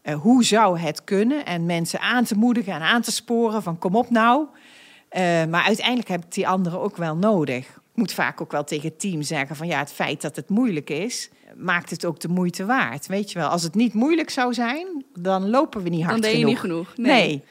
[0.03, 1.47] eh, hoe zou het kunnen.
[1.47, 4.47] En mensen aan te moedigen en aan te sporen van kom op nou.
[5.49, 7.69] Maar uiteindelijk heb ik die anderen ook wel nodig.
[7.69, 10.49] Ik moet vaak ook wel tegen het team zeggen van ja, het feit dat het
[10.49, 13.07] moeilijk is, maakt het ook de moeite waard.
[13.07, 16.21] Weet je wel, als het niet moeilijk zou zijn, dan lopen we niet hard Dan
[16.21, 16.53] deed je genoeg.
[16.53, 16.97] niet genoeg.
[16.97, 17.45] Nee.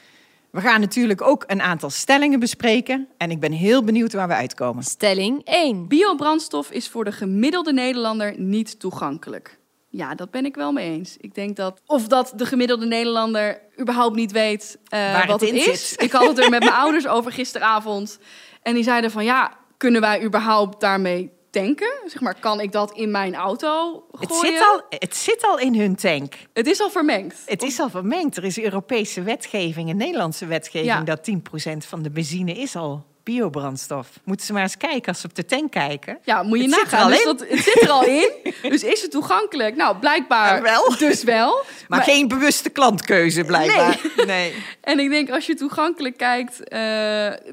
[0.52, 3.08] We gaan natuurlijk ook een aantal stellingen bespreken.
[3.18, 4.84] En ik ben heel benieuwd waar we uitkomen.
[4.84, 5.88] Stelling 1.
[5.88, 9.58] Biobrandstof is voor de gemiddelde Nederlander niet toegankelijk.
[9.90, 11.18] Ja, dat ben ik wel mee eens.
[11.20, 15.50] Ik denk dat of dat de gemiddelde Nederlander überhaupt niet weet eh, Waar wat het
[15.50, 15.90] het, in is.
[15.90, 16.02] zit.
[16.02, 18.20] Ik had het er met mijn ouders over gisteravond.
[18.62, 21.92] En die zeiden van ja, kunnen wij überhaupt daarmee tanken?
[22.06, 24.28] Zeg maar, kan ik dat in mijn auto gooien?
[24.28, 26.34] Het zit, al, het zit al in hun tank.
[26.54, 27.36] Het is al vermengd.
[27.46, 28.38] Het is al vermengd.
[28.38, 31.02] Er is Europese wetgeving en Nederlandse wetgeving Ja.
[31.04, 34.08] dat 10% van de benzine is al biobrandstof.
[34.24, 36.18] Moeten ze maar eens kijken als ze op de tank kijken.
[36.24, 37.04] Ja, moet je Het zit er nagaan.
[37.04, 38.32] al Dus dat, het zit er al in.
[38.72, 39.76] Dus is het toegankelijk?
[39.76, 40.98] Nou, blijkbaar Ja, wel.
[40.98, 41.64] dus wel.
[41.88, 44.00] Maar, geen bewuste klantkeuze blijkbaar.
[44.26, 44.54] Nee.
[44.82, 46.80] En ik denk als je toegankelijk kijkt eh,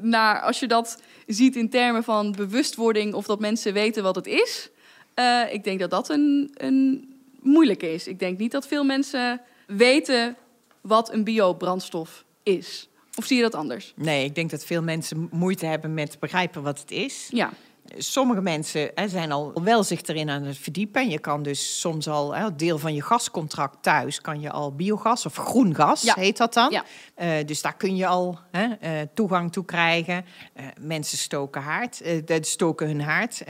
[0.01, 4.27] naar, als je dat ziet in termen van bewustwording of dat mensen weten wat het
[4.27, 4.69] is,
[5.13, 7.09] eh, ik denk dat dat een, een
[7.41, 8.07] moeilijke is.
[8.07, 10.35] Ik denk niet dat veel mensen weten
[10.81, 12.89] wat een biobrandstof is.
[13.15, 13.93] Of zie je dat anders?
[13.95, 17.27] nee, ik denk dat veel mensen moeite hebben met begrijpen wat het is.
[17.31, 17.53] Ja,
[17.97, 21.01] Sommige mensen hè, zijn al wel zich erin aan het verdiepen.
[21.01, 24.75] En je kan dus soms al, hè, deel van je gascontract thuis, kan je al
[24.75, 26.13] biogas of groen gas, Ja.
[26.17, 26.71] heet dat dan.
[26.71, 26.83] Ja.
[27.15, 30.25] Eh, dus daar kun je al hè, eh, toegang toe krijgen.
[30.53, 32.01] Eh, mensen stoken, haard,
[32.41, 33.43] stoken hun haard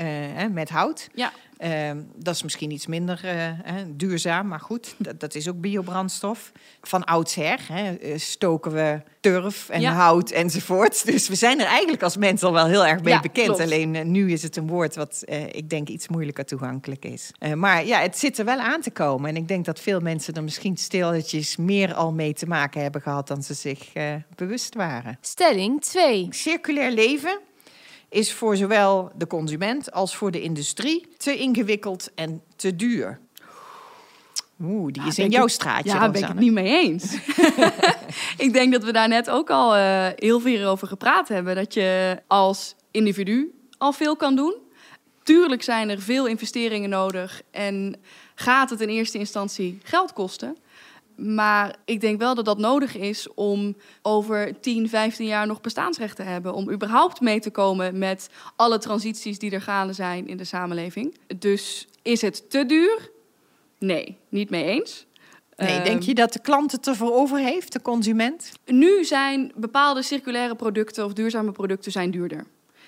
[0.51, 1.09] met hout.
[1.13, 1.31] ja.
[1.57, 6.51] Eh, dat is misschien iets minder eh, duurzaam, maar goed, dat, dat is ook biobrandstof.
[6.81, 9.91] Van oudsher hè, eh, stoken we turf en Ja.
[9.93, 11.05] hout enzovoort.
[11.11, 13.45] Dus we zijn er eigenlijk als mens al wel heel erg mee Ja, bekend.
[13.45, 13.61] klopt.
[13.61, 17.31] Alleen eh, nu is het een woord wat ik denk iets moeilijker toegankelijk is.
[17.55, 19.29] Maar ja, het zit er wel aan te komen.
[19.29, 23.01] En ik denk dat veel mensen er misschien stilletjes meer al mee te maken hebben
[23.01, 23.91] gehad dan ze zich
[24.35, 25.17] bewust waren.
[25.21, 26.27] Stelling 2.
[26.29, 27.39] Circulair leven
[28.09, 33.19] is voor zowel de consument als voor de industrie te ingewikkeld en te duur.
[34.61, 35.91] Oeh, die is in jouw straatje.
[35.91, 37.17] Ja, daar ben ik het niet mee eens.
[38.45, 41.55] ik denk dat we daar net ook al eh, heel veel over gepraat hebben.
[41.55, 44.55] Dat je als individu al veel kan doen.
[45.23, 47.95] Tuurlijk zijn er veel investeringen nodig en
[48.35, 50.57] gaat het in eerste instantie geld kosten.
[51.17, 56.15] Maar ik denk wel dat dat nodig is om over 10, 15 jaar nog bestaansrecht
[56.15, 56.53] te hebben.
[56.53, 61.17] Om überhaupt mee te komen met alle transities die er gaande zijn in de samenleving.
[61.37, 63.11] Dus is het te duur?
[63.79, 65.05] Nee, niet mee eens.
[65.55, 68.51] Nee, Ehm, denk je dat de klant het ervoor over heeft, de consument?
[68.65, 72.45] nu zijn bepaalde circulaire producten of duurzame producten zijn duurder.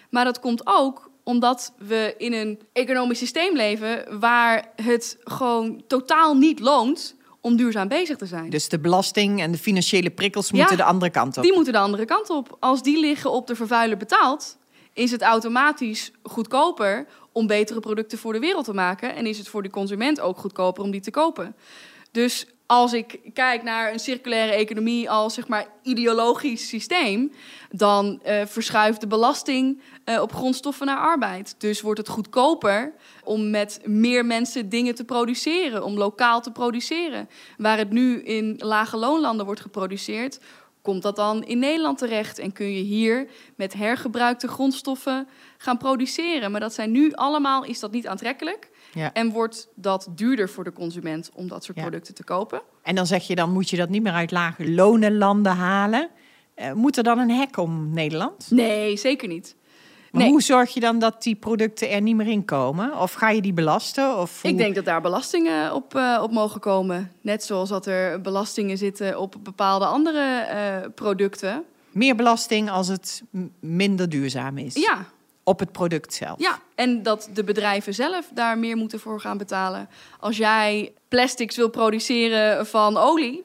[0.09, 6.35] Maar dat komt ook omdat we in een economisch systeem leven waar het gewoon totaal
[6.35, 8.49] niet loont om duurzaam bezig te zijn.
[8.49, 11.43] Dus de belasting en de financiële prikkels Ja, moeten de andere kant op.
[11.43, 12.57] Die moeten de andere kant op.
[12.59, 14.57] Als die liggen op de vervuiler betaald,
[14.93, 19.15] is het automatisch goedkoper om betere producten voor de wereld te maken.
[19.15, 21.55] En is het voor de consument ook goedkoper om die te kopen.
[22.11, 27.31] Dus als ik kijk naar een circulaire economie als zeg maar ideologisch systeem,
[27.71, 31.55] dan eh, verschuift de belasting eh, op grondstoffen naar arbeid.
[31.57, 37.29] Dus wordt het goedkoper om met meer mensen dingen te produceren, om lokaal te produceren.
[37.57, 40.39] Waar het nu in lage loonlanden wordt geproduceerd,
[40.81, 45.27] komt dat dan in Nederland terecht en kun je hier met hergebruikte grondstoffen
[45.57, 46.51] gaan produceren.
[46.51, 48.68] Maar dat zijn nu allemaal, is dat niet aantrekkelijk.
[48.93, 49.13] Ja.
[49.13, 51.83] En wordt dat duurder voor de consument om dat soort Ja.
[51.83, 52.61] producten te kopen?
[52.83, 56.09] En dan zeg je, dan moet je dat niet meer uit lage lonenlanden halen.
[56.53, 58.47] Eh, moet er dan een hek om Nederland?
[58.51, 59.55] Nee, zeker niet.
[60.11, 60.31] Maar Nee.
[60.31, 62.99] hoe zorg je dan dat die producten er niet meer in komen?
[62.99, 64.17] Of ga je die belasten?
[64.17, 67.11] Of hoe- Ik denk dat daar belastingen op, eh, op mogen komen.
[67.21, 71.63] Net zoals dat er belastingen zitten op bepaalde andere eh, producten.
[71.91, 73.23] Meer belasting als het
[73.59, 74.73] minder duurzaam is.
[74.75, 75.05] Ja,
[75.49, 76.39] Op het product zelf.
[76.39, 79.89] ja, en dat de bedrijven zelf daar meer moeten voor gaan betalen.
[80.19, 83.43] Als jij plastics wil produceren van olie,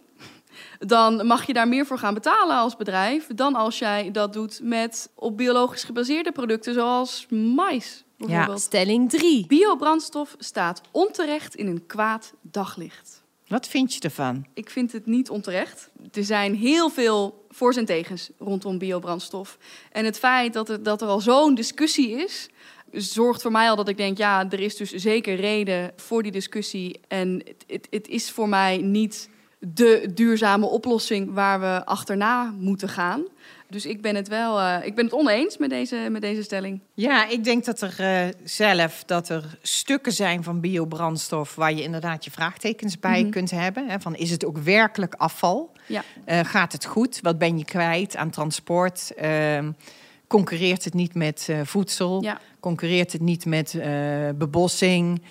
[0.79, 4.61] dan mag je daar meer voor gaan betalen als bedrijf dan als jij dat doet
[4.63, 8.61] met op biologisch gebaseerde producten zoals mais bijvoorbeeld.
[8.61, 9.47] Stelling 3.
[9.47, 13.24] Biobrandstof staat onterecht in een kwaad daglicht.
[13.49, 14.47] Wat vind je ervan?
[14.55, 15.91] Ik vind het niet onterecht.
[16.13, 19.59] Er zijn heel veel voor's en tegens rondom biobrandstof.
[19.93, 22.49] En het feit dat er, dat er al zo'n discussie is,
[22.93, 26.33] zorgt voor mij al dat ik denk, ja, er is dus zeker reden voor die
[26.33, 27.01] discussie.
[27.09, 29.29] En het, het, het is voor mij niet
[29.59, 33.25] de duurzame oplossing waar we achterna moeten gaan.
[33.75, 36.81] Dus ik ben het wel, uh, ik ben het oneens met deze, met deze stelling.
[36.95, 41.83] Ja, ik denk dat er uh, zelf dat er stukken zijn van biobrandstof waar je
[41.83, 43.31] inderdaad je vraagtekens bij mm -hmm.
[43.31, 43.89] kunt hebben.
[43.89, 45.73] Hè, van is het ook werkelijk afval?
[45.87, 46.05] Ja.
[46.27, 47.19] Uh, gaat het goed?
[47.23, 49.13] Wat ben je kwijt aan transport?
[49.17, 49.73] Ehm,
[50.27, 52.23] concurreert het niet met voedsel?
[52.23, 52.41] Ja.
[52.61, 53.79] Concurreert het niet met
[54.35, 55.23] bebossing?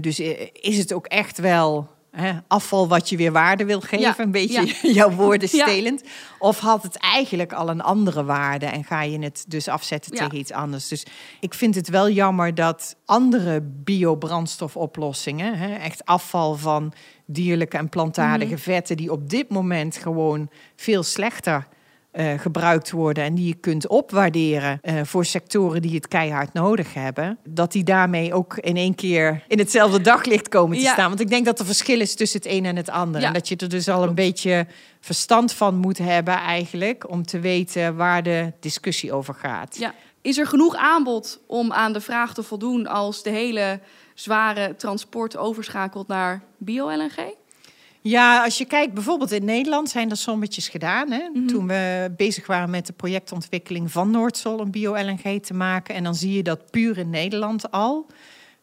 [0.00, 0.20] dus
[0.52, 4.30] is het ook echt wel Hè, afval wat je weer waarde wil geven, Ja, een
[4.30, 4.92] beetje ja.
[5.00, 5.66] jouw woorden Ja.
[5.66, 6.02] stelend.
[6.38, 10.36] Of had het eigenlijk al een andere waarde en ga je het dus afzetten tegen
[10.38, 10.88] iets anders.
[10.88, 11.06] Dus
[11.40, 13.60] ik vind het wel jammer dat andere
[14.42, 16.92] biobrandstofoplossingen, hè, echt afval van
[17.26, 18.62] dierlijke en plantaardige Mhm.
[18.62, 21.66] vetten, die op dit moment gewoon veel slechter
[22.12, 26.94] eh, gebruikt worden en die je kunt opwaarderen eh, voor sectoren die het keihard nodig
[26.94, 30.92] hebben, dat die daarmee ook in één keer in hetzelfde daglicht komen te Ja.
[30.92, 31.08] staan.
[31.08, 33.20] Want ik denk dat er verschil is tussen het een en het ander.
[33.20, 33.26] Ja.
[33.26, 34.66] En dat je er dus al een beetje
[35.00, 39.76] verstand van moet hebben eigenlijk om te weten waar de discussie over gaat.
[39.78, 39.94] Ja.
[40.20, 43.80] Is er genoeg aanbod om aan de vraag te voldoen als de hele
[44.14, 47.34] zware transport overschakelt naar bio-LNG?
[48.04, 51.10] Ja, als je kijkt, bijvoorbeeld in Nederland zijn er sommetjes gedaan.
[51.10, 51.28] Hè?
[51.34, 51.46] Mhm.
[51.46, 55.94] Toen we bezig waren met de projectontwikkeling van Noordsol om bio-LNG te maken.
[55.94, 58.06] En dan zie je dat puur in Nederland al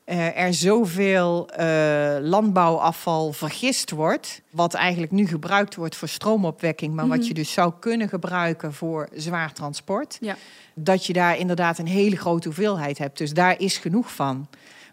[0.04, 4.41] eh, er zoveel eh, landbouwafval vergist wordt.
[4.52, 7.28] Wat eigenlijk nu gebruikt wordt voor stroomopwekking, maar wat Mhm.
[7.28, 10.17] je dus zou kunnen gebruiken voor zwaar transport.
[10.21, 10.36] Ja.
[10.75, 13.17] Dat je daar inderdaad een hele grote hoeveelheid hebt.
[13.17, 14.47] Dus daar is genoeg van.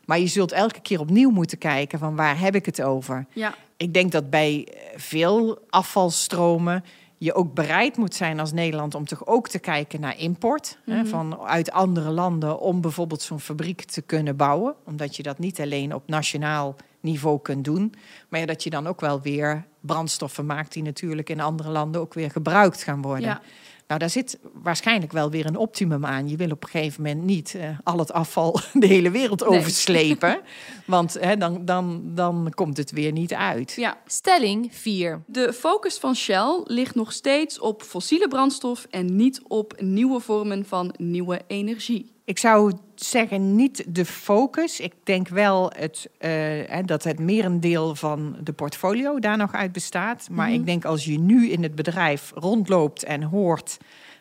[0.04, 3.26] Maar je zult elke keer opnieuw moeten kijken van waar heb ik het over.
[3.32, 6.84] Ja, Ik denk dat bij eh, veel afvalstromen
[7.18, 10.96] je ook bereid moet zijn als Nederland om toch ook te kijken naar import hè,
[10.96, 11.06] Mhm.
[11.06, 15.60] van uit andere landen om bijvoorbeeld zo'n fabriek te kunnen bouwen, omdat je dat niet
[15.60, 17.94] alleen op nationaal niveau kunt doen,
[18.28, 22.00] maar ja, dat je dan ook wel weer brandstoffen maakt die natuurlijk in andere landen
[22.00, 23.28] ook weer gebruikt gaan worden.
[23.28, 23.40] ja.
[23.88, 26.28] Nou, daar zit waarschijnlijk wel weer een optimum aan.
[26.28, 29.58] Je wil op een gegeven moment niet eh, al het afval de hele wereld Nee.
[29.58, 30.40] overslepen.
[30.86, 33.72] Want hè, dan, dan, dan komt het weer niet uit.
[33.72, 33.98] ja.
[34.06, 35.22] Stelling 4.
[35.26, 40.64] De focus van Shell ligt nog steeds op fossiele brandstof en niet op nieuwe vormen
[40.66, 42.14] van nieuwe energie.
[42.26, 44.80] Ik zou zeggen niet de focus.
[44.80, 50.28] Ik denk wel het, hè, dat het merendeel van de portfolio daar nog uit bestaat.
[50.30, 50.58] Maar Mhm.
[50.58, 53.76] ik denk als je nu in het bedrijf rondloopt en hoort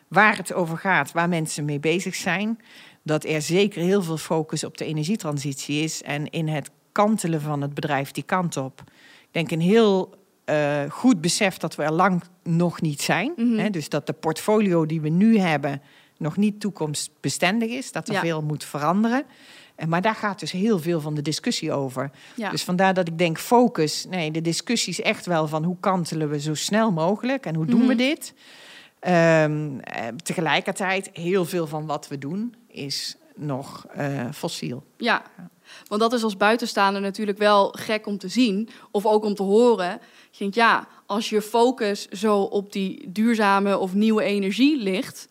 [0.08, 2.58] waar het over gaat, waar mensen mee bezig zijn,
[3.02, 7.60] dat er zeker heel veel focus op de energietransitie is en in het kantelen van
[7.60, 8.82] het bedrijf die kant op.
[9.20, 13.32] Ik denk een heel eh, goed besef dat we er lang nog niet zijn.
[13.36, 13.58] Mhm.
[13.58, 15.82] Hè, dus dat de portfolio die we nu hebben
[16.18, 18.20] nog niet toekomstbestendig is, dat er Ja.
[18.20, 19.24] veel moet veranderen.
[19.74, 22.10] En Maar daar gaat dus heel veel van de discussie over.
[22.36, 22.50] Ja.
[22.50, 24.06] Dus vandaar dat ik denk focus.
[24.10, 27.66] Nee, de discussie is echt wel van hoe kantelen we zo snel mogelijk en hoe
[27.66, 27.96] doen we Mhm.
[27.96, 28.34] dit.
[29.00, 34.84] Ehm, eh, tegelijkertijd, heel veel van wat we doen is nog eh, fossiel.
[34.96, 35.22] Ja,
[35.88, 39.42] want dat is als buitenstaander natuurlijk wel gek om te zien of ook om te
[39.42, 39.90] horen.
[40.30, 45.28] Je denkt, ja, als je focus zo op die duurzame of nieuwe energie ligt,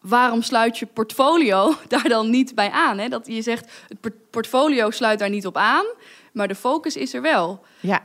[0.00, 2.98] waarom sluit je portfolio daar dan niet bij aan?
[2.98, 3.08] Hè?
[3.08, 5.84] Dat je zegt, het port- portfolio sluit daar niet op aan,
[6.32, 7.64] maar de focus is er wel.
[7.80, 8.02] Ja,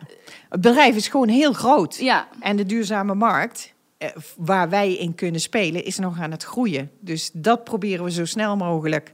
[0.50, 1.96] het bedrijf is gewoon heel groot.
[1.96, 6.44] Ja, En de duurzame markt, eh, waar wij in kunnen spelen, is nog aan het
[6.44, 6.92] groeien.
[7.00, 9.14] Dus dat proberen we zo snel mogelijk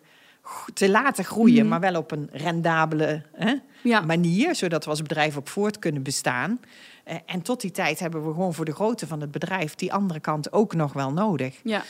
[0.74, 1.68] te laten groeien, Mhm.
[1.68, 6.04] maar wel op een rendabele hè, ja, manier, zodat we als bedrijf op voort kunnen
[6.04, 6.60] bestaan.
[7.04, 9.94] Eh, en tot die tijd hebben we gewoon voor de grootte van het bedrijf die
[9.94, 11.56] andere kant ook nog wel nodig.
[11.64, 11.84] ja,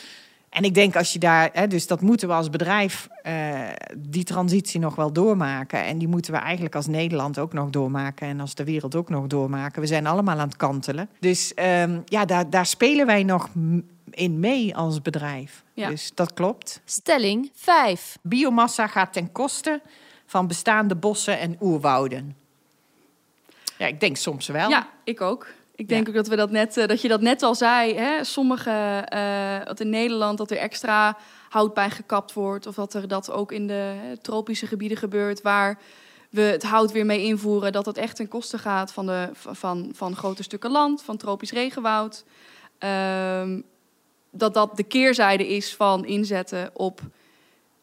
[0.50, 3.60] En ik denk als je daar, hè, dus dat moeten we als bedrijf eh,
[3.98, 5.84] die transitie nog wel doormaken.
[5.84, 9.10] En die moeten we eigenlijk als Nederland ook nog doormaken en als de wereld ook
[9.10, 9.82] nog doormaken.
[9.82, 11.10] We zijn allemaal aan het kantelen.
[11.20, 13.50] Dus ehm, ja, daar, daar spelen wij nog
[14.12, 15.64] in mee als bedrijf.
[15.74, 15.90] Ja.
[15.90, 16.82] Dus dat klopt.
[16.86, 18.18] Stelling 5.
[18.22, 19.82] Biomassa gaat ten koste
[20.26, 22.36] van bestaande bossen en oerwouden.
[23.78, 24.70] Ja, ik denk soms wel.
[24.70, 25.48] ja, ik ook.
[25.80, 26.10] Ik denk Ja.
[26.10, 27.96] ook dat, we dat, net, eh, dat je dat net al zei.
[27.96, 28.24] Hè?
[28.24, 28.72] Sommige,
[29.06, 31.18] eh, dat in Nederland dat er extra
[31.50, 32.68] hout bij gekapt wordt.
[32.68, 35.80] Of dat er dat ook in de hè, tropische gebieden gebeurt waar
[36.30, 37.72] we het hout weer mee invoeren.
[37.72, 41.52] Dat dat echt ten koste gaat van, de, van, van grote stukken land, van tropisch
[41.52, 42.24] regenwoud.
[42.78, 43.62] Ehm,
[44.32, 47.02] dat dat de keerzijde is van inzetten op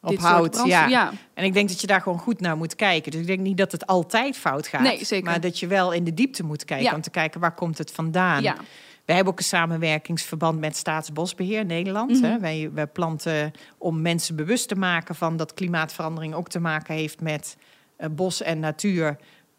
[0.07, 0.89] Op hout, brandstof.
[0.91, 1.13] ja.
[1.35, 3.11] En ik denk dat je daar gewoon goed naar moet kijken.
[3.11, 4.81] Dus ik denk niet dat het altijd fout gaat.
[4.81, 5.25] Nee, zeker.
[5.31, 6.95] Maar dat je wel in de diepte moet kijken Ja.
[6.95, 8.43] om te kijken waar komt het vandaan.
[8.43, 8.57] ja.
[9.05, 12.11] Wij hebben ook een samenwerkingsverband met Staatsbosbeheer Nederland.
[12.11, 12.25] Mhm.
[12.25, 12.39] hè.
[12.39, 17.21] Wij, wij planten om mensen bewust te maken van dat klimaatverandering ook te maken heeft
[17.21, 17.57] met
[17.97, 19.17] eh, bos en natuur.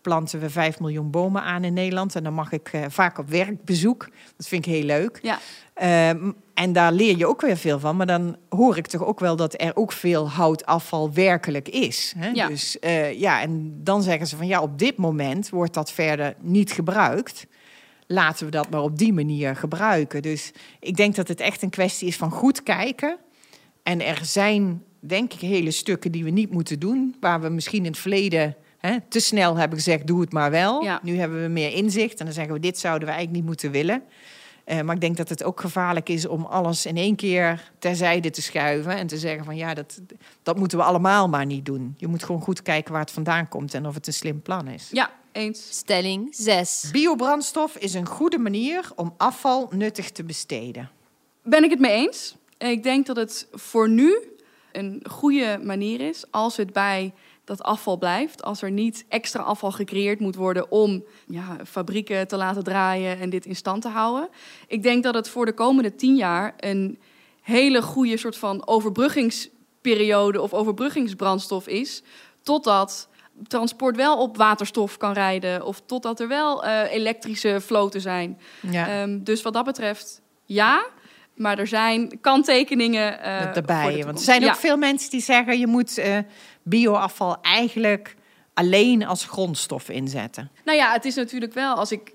[0.07, 2.15] Planten we 5 miljoen bomen aan in Nederland.
[2.15, 4.09] En dan mag ik eh, vaak op werkbezoek.
[4.37, 5.19] Dat vind ik heel leuk.
[5.21, 5.39] Ja.
[5.73, 7.95] Ehm, en daar leer je ook weer veel van.
[7.97, 12.13] Maar dan hoor ik toch ook wel dat er ook veel houtafval werkelijk is.
[12.17, 12.29] Hè?
[12.29, 12.47] Ja.
[12.47, 16.35] Dus eh, ja, en dan zeggen ze van ja, op dit moment wordt dat verder
[16.39, 17.47] niet gebruikt.
[18.05, 20.21] Laten we dat maar op die manier gebruiken.
[20.21, 23.17] Dus ik denk dat het echt een kwestie is van goed kijken.
[23.83, 27.15] En er zijn, denk ik, hele stukken die we niet moeten doen.
[27.19, 28.55] Waar we misschien in het verleden
[28.87, 30.83] hè, te snel hebben gezegd, doe het maar wel.
[30.83, 30.99] Ja.
[31.03, 33.71] Nu hebben we meer inzicht en dan zeggen we, dit zouden we eigenlijk niet moeten
[33.71, 34.03] willen.
[34.67, 38.29] Eh, maar ik denk dat het ook gevaarlijk is om alles in één keer terzijde
[38.29, 38.95] te schuiven.
[38.95, 40.01] En te zeggen van ja, dat,
[40.43, 41.93] dat moeten we allemaal maar niet doen.
[41.97, 44.67] Je moet gewoon goed kijken waar het vandaan komt en of het een slim plan
[44.67, 44.89] is.
[44.91, 45.67] ja, eens.
[45.69, 46.89] Stelling 6.
[46.91, 50.89] Biobrandstof is een goede manier om afval nuttig te besteden.
[51.43, 52.35] Ben ik het mee eens.
[52.57, 54.17] Ik denk dat het voor nu
[54.71, 57.13] een goede manier is als het bij
[57.47, 58.43] dat afval blijft.
[58.43, 63.29] Als er niet extra afval gecreëerd moet worden om ja, fabrieken te laten draaien en
[63.29, 64.29] dit in stand te houden.
[64.67, 66.99] Ik denk dat het voor de komende tien jaar een
[67.41, 72.03] hele goede soort van overbruggingsperiode of overbruggingsbrandstof is.
[72.43, 73.09] Totdat
[73.47, 78.39] transport wel op waterstof kan rijden of totdat er wel eh, elektrische vloten zijn.
[78.61, 78.87] Ja.
[78.87, 80.85] Ehm, dus wat dat betreft, ja.
[81.35, 84.03] Maar er zijn kanttekeningen eh, voor de erbij.
[84.05, 84.55] Want er zijn ook Ja.
[84.55, 86.17] veel mensen die zeggen je moet eh,
[86.69, 88.15] bioafval eigenlijk
[88.53, 90.51] alleen als grondstof inzetten.
[90.65, 92.13] Nou ja, het is natuurlijk wel, als ik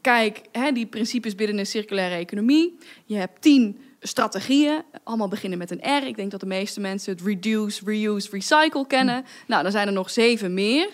[0.00, 2.78] kijk, hè, die principes binnen een circulaire economie.
[3.04, 6.06] Je hebt tien strategieën, allemaal beginnen met een R.
[6.06, 9.24] Ik denk dat de meeste mensen het reduce, reuse, recycle kennen.
[9.46, 10.88] Nou, dan zijn er nog zeven meer.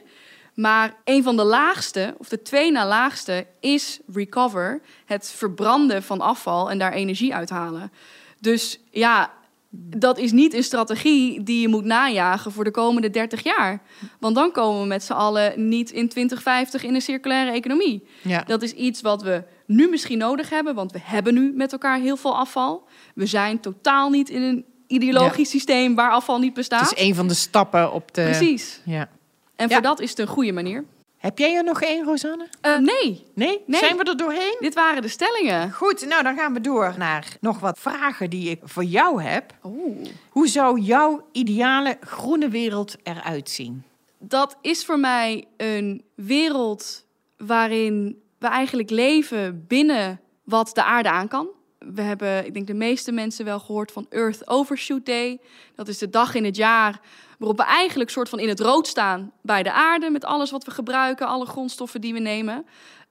[0.55, 4.81] Maar een van de laagste, of de twee na laagste, is recover.
[5.05, 7.93] Het verbranden van afval en daar energie uithalen.
[8.41, 9.33] Dus ja,
[9.73, 13.83] dat is niet een strategie die je moet najagen voor de komende 30 jaar.
[14.21, 18.07] Want dan komen we met z'n allen niet in 2050 in een circulaire economie.
[18.23, 18.43] Ja.
[18.47, 21.99] Dat is iets wat we nu misschien nodig hebben, want we hebben nu met elkaar
[22.01, 22.89] heel veel afval.
[23.15, 26.89] We zijn totaal niet in een ideologisch systeem waar afval niet bestaat.
[26.91, 28.23] Het is een van de stappen op de.
[28.23, 28.81] Precies.
[28.85, 29.09] Ja.
[29.57, 29.75] En Ja.
[29.75, 30.85] voor dat is het een goede manier.
[31.21, 32.49] Heb jij er nog één, Rosanne?
[32.61, 33.63] Eh, nee, Nee?
[33.67, 33.81] Nee.
[33.81, 34.57] Zijn we er doorheen?
[34.61, 35.73] dit waren de stellingen.
[35.73, 39.55] Goed, nou dan gaan we door naar nog wat vragen die ik voor jou heb.
[39.65, 40.07] Oeh.
[40.31, 43.85] Hoe zou jouw ideale groene wereld eruit zien?
[44.23, 47.07] dat is voor mij een wereld
[47.37, 51.49] waarin we eigenlijk leven binnen wat de aarde aan kan.
[51.79, 55.41] We hebben, ik denk de meeste mensen wel gehoord van Earth Overshoot Day.
[55.75, 57.01] Dat is de dag in het jaar
[57.41, 60.65] waarop we eigenlijk soort van in het rood staan bij de aarde met alles wat
[60.65, 62.67] we gebruiken, alle grondstoffen die we nemen.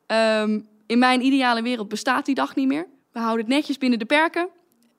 [0.06, 2.88] Ehm, in mijn ideale wereld bestaat die dag niet meer.
[3.12, 4.50] We houden het netjes binnen de perken.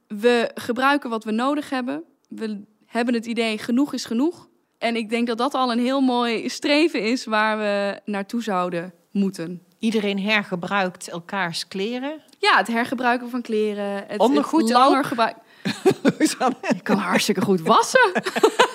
[0.09, 2.05] We gebruiken wat we nodig hebben.
[2.29, 4.49] We hebben het idee genoeg is genoeg.
[4.79, 8.95] En ik denk dat dat al een heel mooi streven is waar we naartoe zouden
[9.11, 9.63] moeten.
[9.79, 12.23] Iedereen hergebruikt elkaars kleren.
[12.39, 14.05] Ja, het hergebruiken van kleren.
[14.07, 15.07] Het, Ondergoed het langer ook?
[15.07, 15.37] gebruik.
[16.77, 18.13] Ik kan hartstikke goed wassen.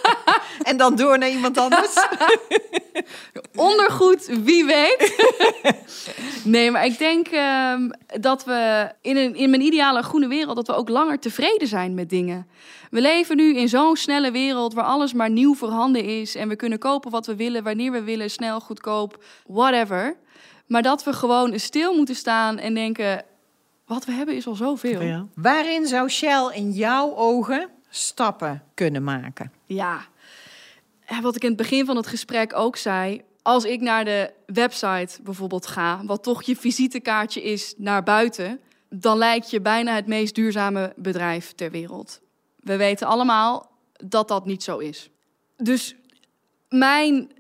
[0.70, 1.94] en dan door naar iemand anders.
[3.56, 5.16] Ondergoed, wie weet.
[6.44, 10.56] nee, maar ik denk ehm, dat we in, een, in mijn ideale groene wereld...
[10.56, 12.48] dat we ook langer tevreden zijn met dingen.
[12.90, 16.36] We leven nu in zo'n snelle wereld waar alles maar nieuw voorhanden is...
[16.36, 20.16] en we kunnen kopen wat we willen, wanneer we willen, snel, goedkoop, whatever.
[20.68, 23.24] Maar dat we gewoon stil moeten staan en denken...
[23.86, 25.28] wat we hebben is al zoveel.
[25.36, 29.52] Waarin zou Shell in jouw ogen stappen kunnen maken?
[29.66, 30.06] Ja,
[31.08, 33.22] Ja, wat ik in het begin van het gesprek ook zei.
[33.42, 38.60] Als ik naar de website bijvoorbeeld ga, wat toch je visitekaartje is naar buiten,
[38.90, 42.22] dan lijkt je bijna het meest duurzame bedrijf ter wereld.
[42.60, 45.10] We weten allemaal dat dat niet zo is.
[45.58, 45.96] Dus
[46.70, 47.32] mijn,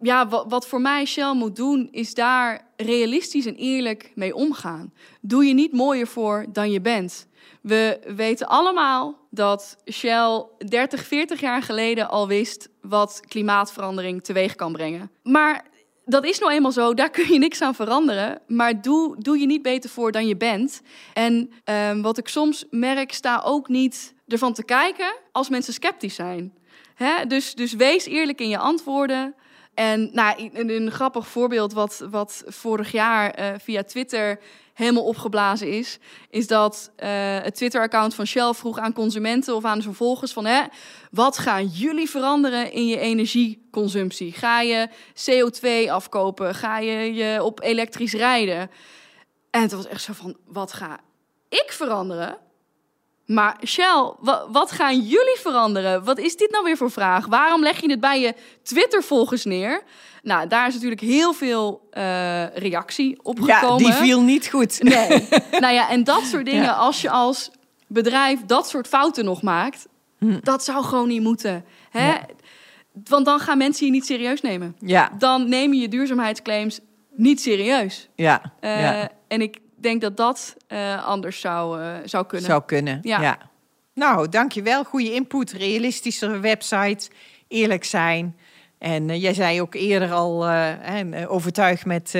[0.00, 4.92] ja, wat, voor mij Shell moet doen, is daar realistisch en eerlijk mee omgaan.
[5.20, 7.26] Doe je niet mooier voor dan je bent.
[7.60, 14.72] We weten allemaal dat Shell 30, 40 jaar geleden al wist wat klimaatverandering teweeg kan
[14.72, 15.10] brengen.
[15.22, 15.64] Maar
[16.04, 18.40] dat is nou eenmaal zo, daar kun je niks aan veranderen.
[18.46, 20.82] Maar doe, doe je niet beter voor dan je bent.
[21.12, 26.14] En ehm, wat ik soms merk, sta ook niet ervan te kijken als mensen sceptisch
[26.14, 26.54] zijn.
[26.94, 27.26] Hè?
[27.26, 29.34] Dus, dus wees eerlijk in je antwoorden.
[29.76, 34.38] En nou, een, een grappig voorbeeld wat, wat vorig jaar eh, via Twitter
[34.74, 35.98] helemaal opgeblazen is,
[36.30, 37.08] is dat eh,
[37.42, 40.62] het Twitter-account van Shell vroeg aan consumenten of aan zijn volgers van, hè,
[41.10, 44.32] wat gaan jullie veranderen in je energieconsumptie?
[44.32, 46.54] Ga je CO2 afkopen?
[46.54, 48.70] Ga je je op elektrisch rijden?
[49.50, 51.00] En het was echt zo van, wat ga
[51.48, 52.38] ik veranderen?
[53.26, 54.12] Maar Shell,
[54.50, 56.04] wat gaan jullie veranderen?
[56.04, 57.26] Wat is dit nou weer voor vraag?
[57.26, 59.82] Waarom leg je het bij je Twitter-volgers neer?
[60.22, 63.86] Nou, daar is natuurlijk heel veel uh, reactie op gekomen.
[63.86, 64.82] Ja, die viel niet goed.
[64.82, 65.28] Nee.
[65.62, 67.50] nou ja, en dat soort dingen, als je als
[67.86, 69.86] bedrijf dat soort fouten nog maakt,
[70.18, 70.38] hm.
[70.42, 71.64] dat zou gewoon niet moeten.
[71.90, 72.14] Hè?
[73.08, 74.76] Want dan gaan mensen je niet serieus nemen.
[74.80, 75.12] Ja.
[75.18, 78.08] Dan neem je duurzaamheidsclaims niet serieus.
[78.14, 78.52] Ja.
[78.60, 79.10] Uh, ja.
[79.28, 82.48] En ik denk dat dat uh, anders zou, uh, zou kunnen.
[82.48, 83.20] Zou kunnen, ja.
[83.20, 83.38] ja.
[83.94, 84.84] Nou, dankjewel.
[84.84, 87.10] Goede input, realistische website,
[87.48, 88.36] eerlijk zijn.
[88.78, 90.48] En uh, jij zei ook eerder al
[91.28, 92.14] overtuigd met,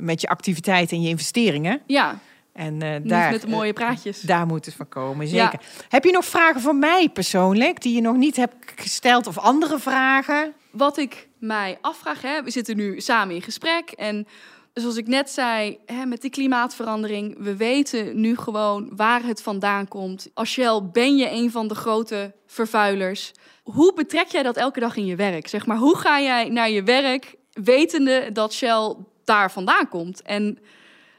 [0.00, 1.80] met je activiteit en je investeringen.
[1.86, 2.18] Ja.
[2.52, 4.20] En daar, met de mooie praatjes.
[4.20, 5.60] daar moet het van komen, zeker.
[5.62, 5.84] Ja.
[5.88, 9.78] Heb je nog vragen voor mij persoonlijk die je nog niet hebt gesteld of andere
[9.78, 10.52] vragen?
[10.70, 14.26] Wat ik mij afvraag, hè, we zitten nu samen in gesprek en
[14.74, 19.88] zoals ik net zei, hè, met die klimaatverandering, we weten nu gewoon waar het vandaan
[19.88, 20.28] komt.
[20.34, 23.32] Als Shell ben je een van de grote vervuilers.
[23.62, 25.48] Hoe betrek jij dat elke dag in je werk?
[25.48, 28.94] Zeg maar, hoe ga jij naar je werk wetende dat Shell
[29.24, 30.22] daar vandaan komt?
[30.22, 30.58] En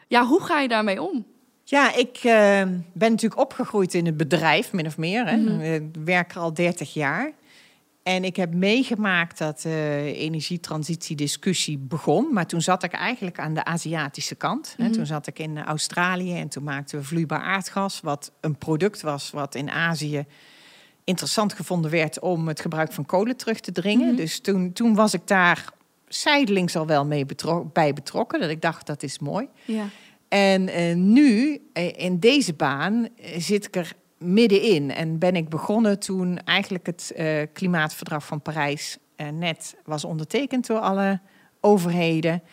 [0.07, 1.25] ja, hoe ga je daarmee om?
[1.63, 2.31] Ja, ik uh,
[2.93, 5.27] ben natuurlijk opgegroeid in het bedrijf, min of meer.
[5.27, 5.35] Hè.
[5.35, 5.61] Mm -hmm.
[5.61, 7.33] Ik werk er al 30 jaar.
[8.05, 12.33] En ik heb meegemaakt dat de uh, energietransitiediscussie begon.
[12.33, 14.75] Maar toen zat ik eigenlijk aan de Aziatische kant.
[14.77, 14.93] Mm -hmm.
[14.93, 18.01] Toen zat ik in Australië en toen maakten we vloeibaar aardgas.
[18.01, 20.25] Wat een product was wat in Azië
[21.03, 24.03] interessant gevonden werd om het gebruik van kolen terug te dringen.
[24.03, 24.17] Mm -hmm.
[24.17, 25.65] Dus toen, toen was ik daar
[26.07, 27.25] zijdelings al wel mee
[27.73, 28.39] bij betrokken.
[28.39, 29.47] Dat ik dacht, dat is mooi.
[29.63, 29.85] Ja.
[30.27, 31.61] En uh, nu,
[31.95, 34.91] in deze baan, zit ik er middenin.
[34.91, 40.67] En ben ik begonnen toen eigenlijk het uh, klimaatverdrag van Parijs uh, net was ondertekend
[40.67, 41.19] door alle
[41.59, 42.43] overheden.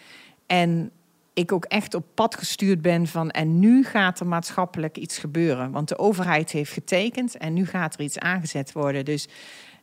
[0.47, 0.91] En
[1.35, 5.71] ik ook echt op pad gestuurd ben van en nu gaat er maatschappelijk iets gebeuren.
[5.71, 9.05] Want de overheid heeft getekend en nu gaat er iets aangezet worden.
[9.05, 9.29] Dus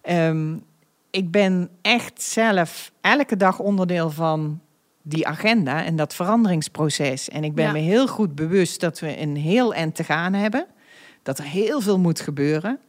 [0.10, 0.64] um,
[1.10, 4.60] ik ben echt zelf elke dag onderdeel van
[5.02, 7.30] die agenda en dat veranderingsproces.
[7.30, 7.72] En ik ben ja.
[7.72, 10.68] me heel goed bewust dat we een heel eind te gaan hebben
[11.30, 12.80] dat er heel veel moet gebeuren.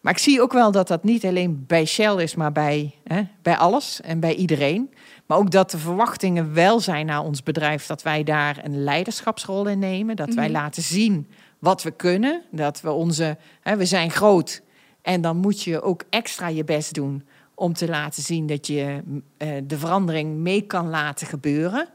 [0.00, 3.22] Maar ik zie ook wel dat dat niet alleen bij Shell is, maar bij, hè,
[3.42, 4.94] bij alles en bij iedereen.
[5.26, 9.66] Maar ook dat de verwachtingen wel zijn naar ons bedrijf dat wij daar een leiderschapsrol
[9.66, 10.16] in nemen.
[10.16, 10.62] Dat wij mm -hmm.
[10.62, 11.26] laten zien
[11.58, 12.42] wat we kunnen.
[12.50, 13.36] Dat we onze.
[13.60, 14.62] Hè, we zijn groot.
[15.02, 19.02] En dan moet je ook extra je best doen om te laten zien dat je
[19.38, 21.88] uh, de verandering mee kan laten gebeuren.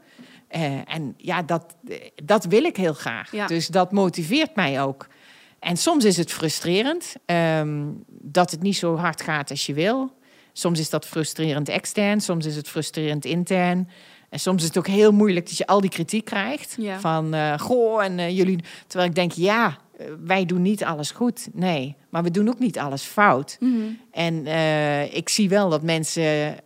[0.56, 1.76] Uh, en ja, dat,
[2.24, 3.32] dat wil ik heel graag.
[3.32, 3.46] Ja.
[3.46, 5.06] Dus dat motiveert mij ook.
[5.64, 10.12] En soms is het frustrerend um, dat het niet zo hard gaat als je wil.
[10.52, 13.88] Soms is dat frustrerend extern, soms is het frustrerend intern.
[14.28, 16.76] En soms is het ook heel moeilijk dat je al die kritiek krijgt.
[16.78, 17.00] Ja.
[17.00, 18.58] Van, uh, goh, en uh, jullie...
[18.86, 19.78] Terwijl ik denk, ja,
[20.24, 21.48] wij doen niet alles goed.
[21.52, 23.56] Nee, maar we doen ook niet alles fout.
[23.60, 23.98] Mm -hmm.
[24.10, 26.56] En uh, ik zie wel dat mensen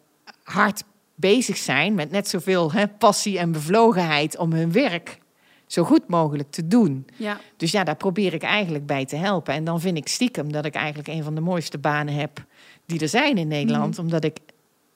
[0.43, 0.83] hard
[1.15, 1.95] bezig zijn...
[1.95, 5.19] met net zoveel hè, passie en bevlogenheid om hun werk
[5.69, 7.07] zo goed mogelijk te doen.
[7.17, 7.41] Ja.
[7.57, 9.55] Dus ja, daar probeer ik eigenlijk bij te helpen.
[9.55, 12.45] En dan vind ik stiekem dat ik eigenlijk een van de mooiste banen heb
[12.87, 13.99] die er zijn in Nederland.
[13.99, 14.05] Mm.
[14.05, 14.39] Omdat ik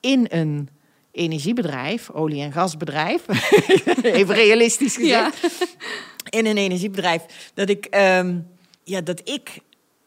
[0.01, 0.69] in een
[1.11, 3.25] energiebedrijf, olie- en gasbedrijf,
[4.03, 5.49] even realistisch gezegd, ja.
[6.39, 8.47] in een energiebedrijf, dat ik, um,
[8.85, 9.59] ja, dat ik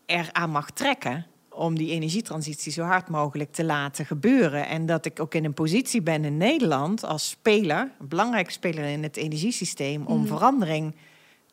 [0.06, 1.26] eraan mag trekken
[1.56, 4.68] om die energietransitie zo hard mogelijk te laten gebeuren.
[4.68, 8.84] En dat ik ook in een positie ben in Nederland als speler, een belangrijke speler
[8.84, 10.28] in het energiesysteem, om mm.
[10.28, 10.96] verandering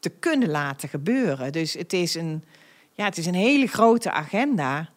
[0.00, 1.52] te kunnen laten gebeuren.
[1.52, 2.44] Dus het is, een,
[2.92, 4.90] ja, het is een hele grote agenda.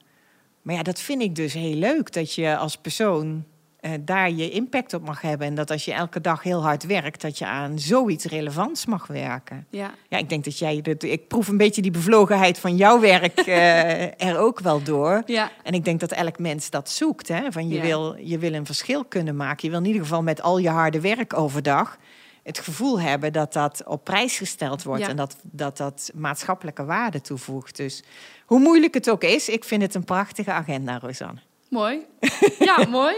[0.62, 3.46] Maar ja, dat vind ik dus heel leuk, dat je als persoon
[3.86, 5.48] uh, daar je impact op mag hebben.
[5.48, 9.08] En dat als je elke dag heel hard werkt, dat je aan zoiets relevants mag
[9.08, 9.68] werken.
[9.70, 13.00] Ja, ja ik denk dat jij, dat, ik proef een beetje die bevlogenheid van jouw
[13.00, 15.24] werk uh, er ook wel door.
[15.26, 15.52] Ja.
[15.64, 17.28] En ik denk dat elk mens dat zoekt.
[17.28, 17.52] Hè?
[17.52, 17.82] Van je, Ja.
[17.82, 19.60] wil, je wil een verschil kunnen maken.
[19.62, 21.98] Je wil in ieder geval met al je harde werk overdag
[22.44, 25.10] het gevoel hebben dat dat op prijs gesteld wordt Ja.
[25.10, 27.76] en dat, dat dat maatschappelijke waarde toevoegt.
[27.78, 28.04] Dus
[28.46, 31.40] hoe moeilijk het ook is, ik vind het een prachtige agenda, Rosanne.
[31.70, 32.00] mooi.
[32.60, 33.16] Ja, mooi.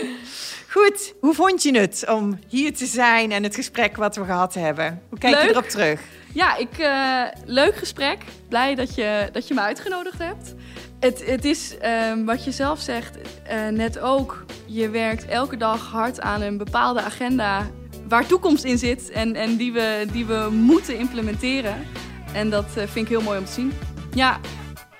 [0.77, 4.53] Goed, hoe vond je het om hier te zijn en het gesprek wat we gehad
[4.53, 5.01] hebben?
[5.09, 6.01] Hoe kijk je erop terug?
[6.33, 8.17] Ja, ik, eh, leuk gesprek.
[8.49, 10.53] Blij dat je, dat je me uitgenodigd hebt.
[10.99, 14.45] Het, het is ehm, wat je zelf zegt, eh, net ook.
[14.65, 17.67] Je werkt elke dag hard aan een bepaalde agenda
[18.07, 21.87] waar toekomst in zit en, en die, we, die we moeten implementeren.
[22.33, 23.73] En dat vind ik heel mooi om te zien.
[24.13, 24.39] Ja,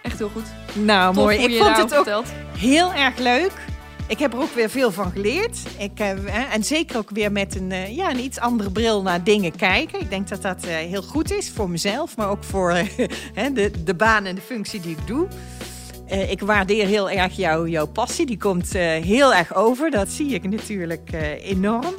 [0.02, 0.48] echt heel goed.
[0.74, 1.38] Nou, Tof mooi.
[1.38, 2.28] Ik vond het ook vertelt.
[2.58, 3.52] heel erg leuk.
[4.08, 5.60] Ik heb er ook weer veel van geleerd.
[5.78, 9.24] Ik, eh, en zeker ook weer met een, eh, ja, een iets andere bril naar
[9.24, 10.00] dingen kijken.
[10.00, 12.74] Ik denk dat dat eh, heel goed is voor mezelf, maar ook voor
[13.54, 15.28] de, de baan en de functie die ik doe.
[16.30, 18.26] Ik waardeer heel erg jouw, jouw passie.
[18.26, 19.92] Die komt heel erg over.
[19.92, 21.10] Dat zie ik natuurlijk
[21.42, 21.94] enorm.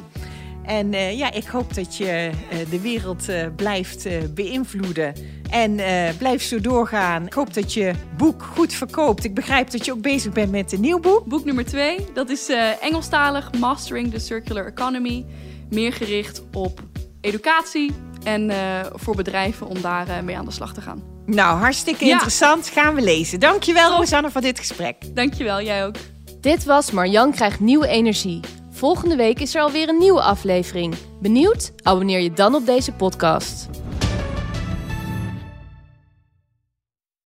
[0.69, 2.05] En eh, ja, ik hoop dat je
[2.49, 5.13] eh, de wereld eh, blijft eh, beïnvloeden.
[5.49, 7.25] En eh blijft zo doorgaan.
[7.25, 9.23] Ik hoop dat je boek goed verkoopt.
[9.23, 11.25] Ik begrijp dat je ook bezig bent met een nieuw boek.
[11.25, 15.25] Boek nummer twee, dat is eh, Engelstalig Mastering the Circular Economy.
[15.69, 16.79] Meer gericht op
[17.21, 17.91] educatie
[18.23, 18.57] en eh,
[18.93, 21.03] voor bedrijven om daar mee aan de slag te gaan.
[21.25, 22.11] Nou, hartstikke Ja.
[22.11, 22.67] interessant.
[22.69, 23.39] Gaan we lezen.
[23.39, 23.97] Dankjewel.
[23.97, 25.15] Rosanne, voor dit gesprek.
[25.15, 25.95] Dankjewel, jij ook.
[26.41, 28.39] Dit was Marjan krijgt nieuwe energie.
[28.79, 30.95] Volgende week is er alweer een nieuwe aflevering.
[31.21, 31.71] Benieuwd?
[31.83, 33.69] Abonneer je dan op deze podcast.